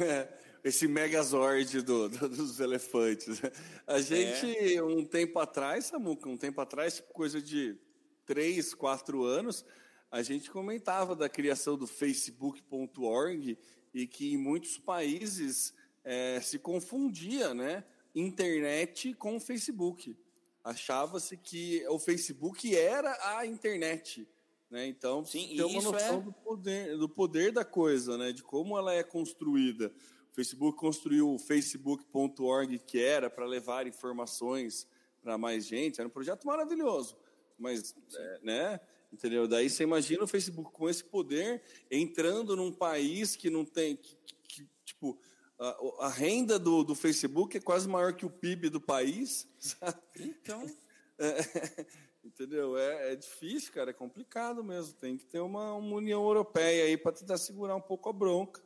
[0.00, 0.28] É,
[0.64, 3.40] esse megazord do, do, dos elefantes.
[3.86, 4.82] A gente, é.
[4.82, 7.76] um tempo atrás, Samuca, um tempo atrás, coisa de
[8.24, 9.64] três, quatro anos,
[10.10, 13.58] a gente comentava da criação do Facebook.org
[13.92, 17.84] e que em muitos países é, se confundia, né?
[18.14, 20.16] Internet com Facebook.
[20.62, 24.28] Achava-se que o Facebook era a internet.
[24.70, 24.86] Né?
[24.86, 26.20] Então, Sim, tem uma noção é...
[26.20, 28.32] do, poder, do poder da coisa, né?
[28.32, 29.92] de como ela é construída.
[30.32, 34.86] O Facebook construiu o facebook.org, que era para levar informações
[35.22, 36.00] para mais gente.
[36.00, 37.16] Era um projeto maravilhoso.
[37.58, 38.80] Mas, é, né?
[39.16, 39.48] Entendeu?
[39.48, 43.96] Daí você imagina o Facebook com esse poder entrando num país que não tem.
[43.96, 44.14] Que,
[44.46, 45.18] que, tipo,
[45.58, 49.48] a, a, renda do, do Facebook é quase maior que o PIB do país.
[49.58, 49.98] Sabe?
[50.18, 50.70] Então.
[51.18, 51.38] É,
[52.22, 52.76] entendeu?
[52.76, 54.92] É, é, difícil, cara, é complicado mesmo.
[54.92, 58.60] Tem que ter uma, uma União Europeia aí para tentar segurar um pouco a bronca,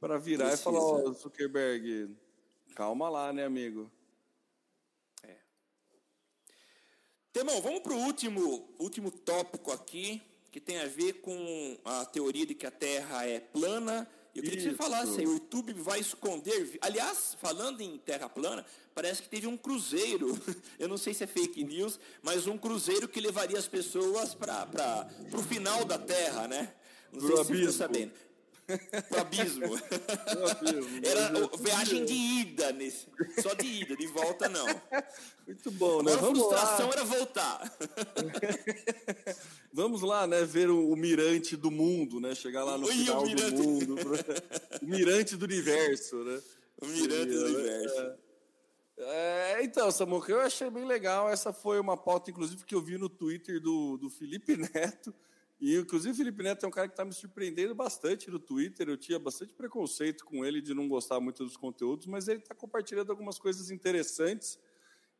[0.00, 0.62] para virar Precisa.
[0.62, 2.10] e falar: Ó, oh, Zuckerberg,
[2.74, 3.88] calma lá, né, amigo?
[5.22, 5.36] É.
[7.44, 10.22] Temão, vamos para o último, último tópico aqui,
[10.52, 14.58] que tem a ver com a teoria de que a Terra é plana eu queria
[14.58, 14.68] Isso.
[14.68, 16.78] que você falasse aí, o YouTube vai esconder.
[16.80, 18.64] Aliás, falando em terra plana,
[18.94, 20.38] parece que teve um cruzeiro.
[20.78, 25.06] Eu não sei se é fake news, mas um cruzeiro que levaria as pessoas para
[25.34, 26.72] o final da Terra, né?
[27.12, 28.12] Não sei Pro se você está sabendo.
[29.08, 29.64] Pro abismo.
[29.64, 31.00] abismo.
[31.04, 33.06] Era viagem de ida nesse.
[33.40, 34.66] Só de ida, de volta não.
[35.46, 36.12] Muito bom, né?
[36.12, 36.92] Agora Vamos a frustração lá.
[36.92, 37.78] era voltar.
[39.72, 40.44] Vamos lá, né?
[40.44, 42.34] Ver o, o, mirante do mundo, né?
[42.34, 43.96] Chegar lá no final do mundo.
[44.80, 46.40] o mirante do universo, né?
[46.80, 48.00] O mirante do universo.
[48.00, 48.16] É.
[49.04, 51.28] É, então, Samuca, eu achei bem legal.
[51.28, 55.14] Essa foi uma pauta, inclusive, que eu vi no Twitter do, do Felipe Neto.
[55.62, 58.88] E, inclusive, Felipe Neto é um cara que está me surpreendendo bastante no Twitter.
[58.88, 62.52] Eu tinha bastante preconceito com ele de não gostar muito dos conteúdos, mas ele está
[62.52, 64.58] compartilhando algumas coisas interessantes.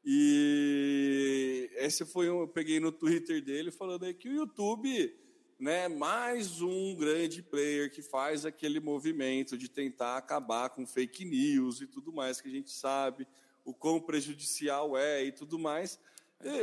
[0.05, 5.16] E esse foi um, eu peguei no Twitter dele falando aí que o YouTube,
[5.61, 11.80] né, mais um grande player que faz aquele movimento de tentar acabar com fake news
[11.80, 13.28] e tudo mais que a gente sabe,
[13.64, 16.01] o quão prejudicial é e tudo mais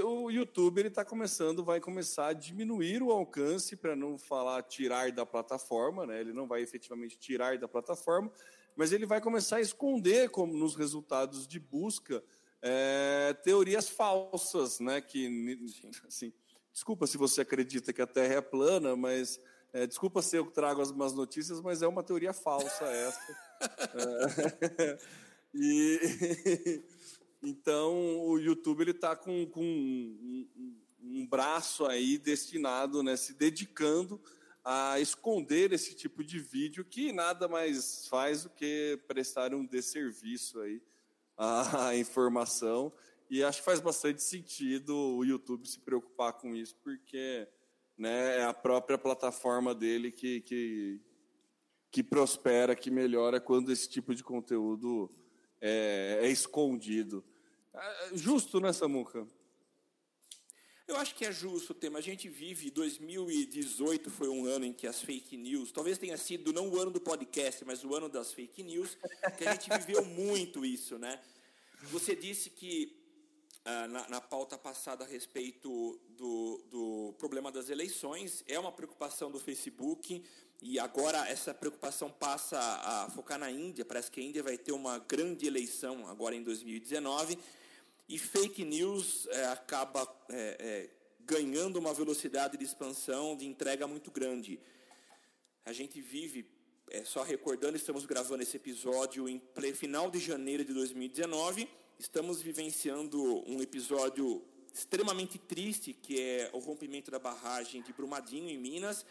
[0.03, 5.11] o YouTube ele está começando, vai começar a diminuir o alcance para não falar tirar
[5.11, 6.19] da plataforma, né?
[6.19, 8.31] Ele não vai efetivamente tirar da plataforma,
[8.75, 12.23] mas ele vai começar a esconder como nos resultados de busca
[12.61, 14.99] é, teorias falsas, né?
[15.01, 15.57] Que
[16.07, 16.33] assim,
[16.73, 19.39] desculpa se você acredita que a Terra é plana, mas
[19.71, 23.37] é, desculpa se eu trago as más notícias, mas é uma teoria falsa essa.
[23.95, 24.97] é,
[25.53, 26.83] e
[27.41, 33.33] então, o YouTube ele está com, com um, um, um, braço aí destinado, né, se
[33.33, 34.21] dedicando
[34.63, 40.59] a esconder esse tipo de vídeo que nada mais faz do que prestar um desserviço
[40.59, 40.81] aí
[41.37, 42.91] à informação.
[43.29, 47.47] E acho que faz bastante sentido o YouTube se preocupar com isso, porque
[47.97, 50.99] né, é a própria plataforma dele que, que,
[51.91, 55.09] que prospera, que melhora quando esse tipo de conteúdo
[55.61, 57.23] é, é escondido.
[57.73, 59.27] É, é justo, né, Samuca?
[60.87, 61.99] Eu acho que é justo o tema.
[61.99, 66.51] A gente vive, 2018 foi um ano em que as fake news, talvez tenha sido
[66.51, 68.97] não o ano do podcast, mas o ano das fake news,
[69.37, 71.21] que a gente viveu muito isso, né?
[71.91, 72.99] Você disse que
[73.63, 79.29] ah, na, na, pauta passada a respeito do, do problema das eleições, é uma preocupação
[79.29, 80.25] do Facebook,
[80.61, 83.85] e agora essa preocupação passa a focar na Índia.
[83.85, 87.37] Parece que a Índia vai ter uma grande eleição agora em 2019.
[88.09, 90.89] E fake news é, acaba é, é,
[91.19, 94.59] ganhando uma velocidade de expansão, de entrega muito grande.
[95.63, 96.49] A gente vive,
[96.89, 99.39] é, só recordando, estamos gravando esse episódio em
[99.75, 101.69] final de janeiro de 2019.
[101.99, 104.43] Estamos vivenciando um episódio
[104.73, 109.05] extremamente triste, que é o rompimento da barragem de Brumadinho, em Minas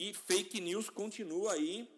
[0.00, 1.88] e fake news continua aí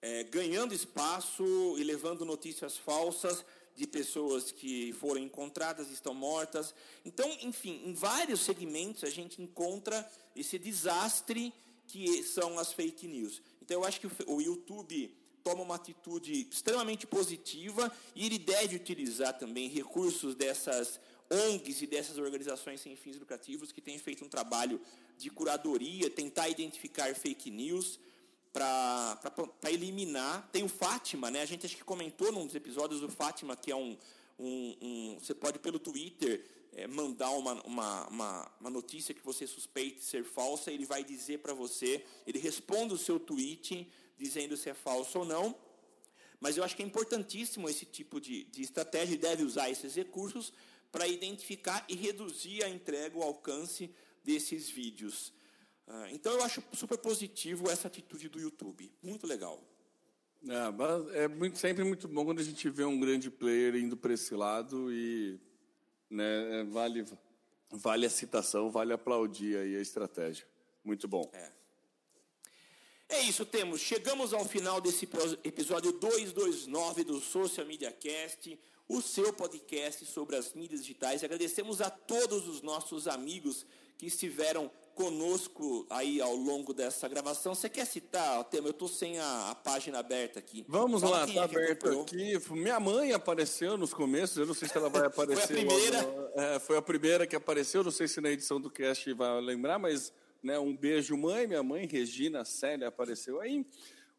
[0.00, 1.44] é, ganhando espaço
[1.78, 6.74] e levando notícias falsas de pessoas que foram encontradas estão mortas.
[7.04, 11.52] Então, enfim, em vários segmentos a gente encontra esse desastre
[11.86, 13.42] que são as fake news.
[13.60, 19.36] Então, eu acho que o YouTube toma uma atitude extremamente positiva e ele deve utilizar
[19.38, 21.00] também recursos dessas
[21.30, 24.80] ONGs e dessas organizações sem fins lucrativos que têm feito um trabalho
[25.16, 27.98] de curadoria, tentar identificar fake news
[28.52, 30.48] para eliminar.
[30.52, 31.42] Tem o Fátima, né?
[31.42, 33.96] A gente acho que comentou num dos episódios do Fátima, que é um.
[34.38, 36.44] um, um você pode pelo Twitter
[36.74, 41.38] é, mandar uma, uma, uma, uma, notícia que você suspeite ser falsa, ele vai dizer
[41.38, 45.54] para você, ele responde o seu tweet dizendo se é falso ou não.
[46.40, 49.94] Mas eu acho que é importantíssimo esse tipo de, de estratégia e deve usar esses
[49.94, 50.52] recursos
[50.90, 53.90] para identificar e reduzir a entrega, o alcance
[54.24, 55.32] desses vídeos.
[55.86, 58.90] Uh, então eu acho super positivo essa atitude do YouTube.
[59.02, 59.62] Muito legal.
[61.14, 64.12] É, é muito, sempre muito bom quando a gente vê um grande player indo para
[64.12, 65.38] esse lado e
[66.10, 67.04] né, é, vale,
[67.70, 70.46] vale a citação, vale aplaudir aí a estratégia.
[70.84, 71.30] Muito bom.
[71.32, 71.62] É.
[73.08, 73.80] É isso, temos.
[73.80, 75.06] Chegamos ao final desse
[75.44, 78.58] episódio 229 do Social Media Cast,
[78.88, 81.22] o seu podcast sobre as mídias digitais.
[81.22, 83.66] Agradecemos a todos os nossos amigos
[84.02, 87.54] que estiveram conosco aí ao longo dessa gravação.
[87.54, 88.66] Você quer citar, Tema?
[88.66, 90.64] Eu estou sem a, a, página aberta aqui.
[90.66, 92.32] Vamos Fala lá, está é aberto aqui.
[92.50, 95.46] Minha mãe apareceu nos começos, eu não sei se ela vai aparecer.
[95.46, 96.02] foi a primeira?
[96.02, 99.40] Logo, é, foi a primeira que apareceu, não sei se na edição do cast vai
[99.40, 100.58] lembrar, mas né?
[100.58, 103.64] Um beijo, mãe, minha mãe, Regina Célia apareceu aí.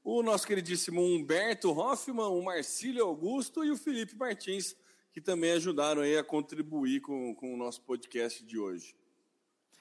[0.02, 4.78] O nosso queridíssimo Humberto Hoffman, o Marcílio Augusto e o Felipe Martins,
[5.12, 8.96] que também ajudaram aí a contribuir com, com o nosso podcast de hoje.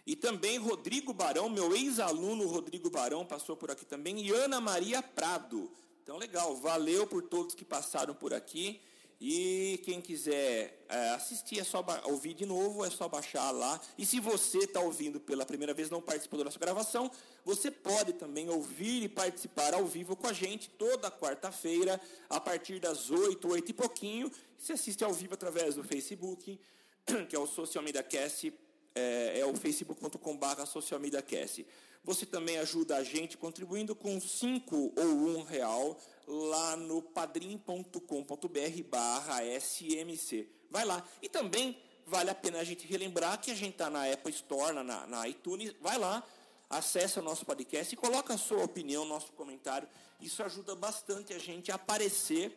[0.07, 5.01] E também Rodrigo Barão, meu ex-aluno Rodrigo Barão passou por aqui também, e Ana Maria
[5.03, 5.71] Prado.
[6.03, 8.81] Então, legal, valeu por todos que passaram por aqui.
[9.25, 13.81] E quem quiser é, assistir, é só ouvir de novo, é só baixar lá.
[13.97, 17.09] E se você está ouvindo pela primeira vez, não participou da nossa gravação,
[17.45, 22.81] você pode também ouvir e participar ao vivo com a gente toda quarta-feira, a partir
[22.81, 24.33] das 8, 8 e pouquinho.
[24.59, 26.59] Você assiste ao vivo através do Facebook,
[27.29, 28.53] que é o Social Media Cast,
[28.95, 31.67] é, é o facebook.com.br Social Media Cast.
[32.05, 38.83] Você também ajuda a gente contribuindo com 5 ou 1 um real lá no padrim.com.br
[38.89, 40.49] barra SMC.
[40.71, 41.07] Vai lá.
[41.21, 44.75] E também vale a pena a gente relembrar que a gente está na Apple Store,
[44.83, 45.75] na, na iTunes.
[45.81, 46.25] Vai lá,
[46.69, 49.89] acessa o nosso podcast e coloca a sua opinião, nosso comentário.
[50.21, 52.57] Isso ajuda bastante a gente a aparecer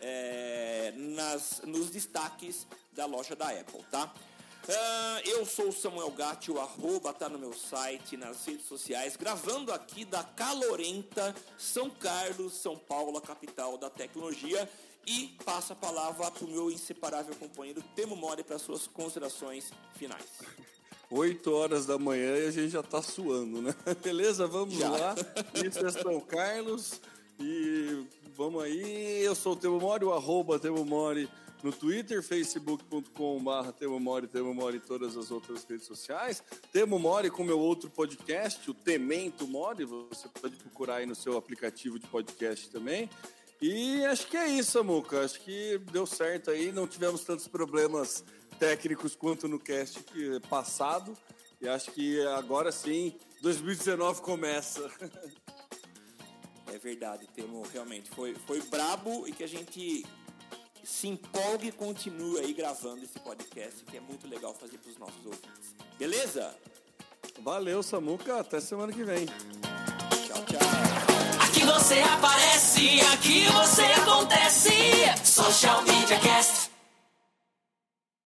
[0.00, 4.14] é, nas, nos destaques da loja da Apple, tá?
[4.66, 9.14] Uh, eu sou o Samuel Gatti, o arroba tá no meu site, nas redes sociais,
[9.14, 14.68] gravando aqui da calorenta São Carlos, São Paulo, a capital da tecnologia.
[15.06, 20.24] E passa a palavra para o meu inseparável companheiro Temo Mori para suas considerações finais.
[21.10, 23.74] 8 horas da manhã e a gente já está suando, né?
[24.02, 24.46] Beleza?
[24.46, 24.88] Vamos já.
[24.88, 25.14] lá.
[25.62, 27.02] Isso é São Carlos.
[27.38, 29.22] E vamos aí.
[29.22, 31.28] Eu sou o Temo Mori, o arroba Temo Mori
[31.64, 36.44] no Twitter, facebook.com.br Temo Mori, Temo Mori e todas as outras redes sociais.
[36.70, 41.38] Temo Mori com meu outro podcast, o Temento Mori, você pode procurar aí no seu
[41.38, 43.08] aplicativo de podcast também.
[43.62, 45.24] E acho que é isso, Samuca.
[45.24, 48.22] Acho que deu certo aí, não tivemos tantos problemas
[48.58, 50.04] técnicos quanto no cast
[50.50, 51.16] passado.
[51.62, 54.90] E acho que agora sim, 2019 começa.
[56.72, 58.10] É verdade, Temo, realmente.
[58.10, 60.04] Foi, foi brabo e que a gente
[60.84, 64.98] se empolgue e continue aí gravando esse podcast, que é muito legal fazer para os
[64.98, 65.74] nossos ouvintes.
[65.98, 66.54] Beleza?
[67.40, 68.40] Valeu, Samuca.
[68.40, 69.26] Até semana que vem.
[69.26, 70.60] Tchau, tchau.
[71.40, 74.70] Aqui você aparece, aqui você acontece.
[75.24, 76.63] Social Media Cast.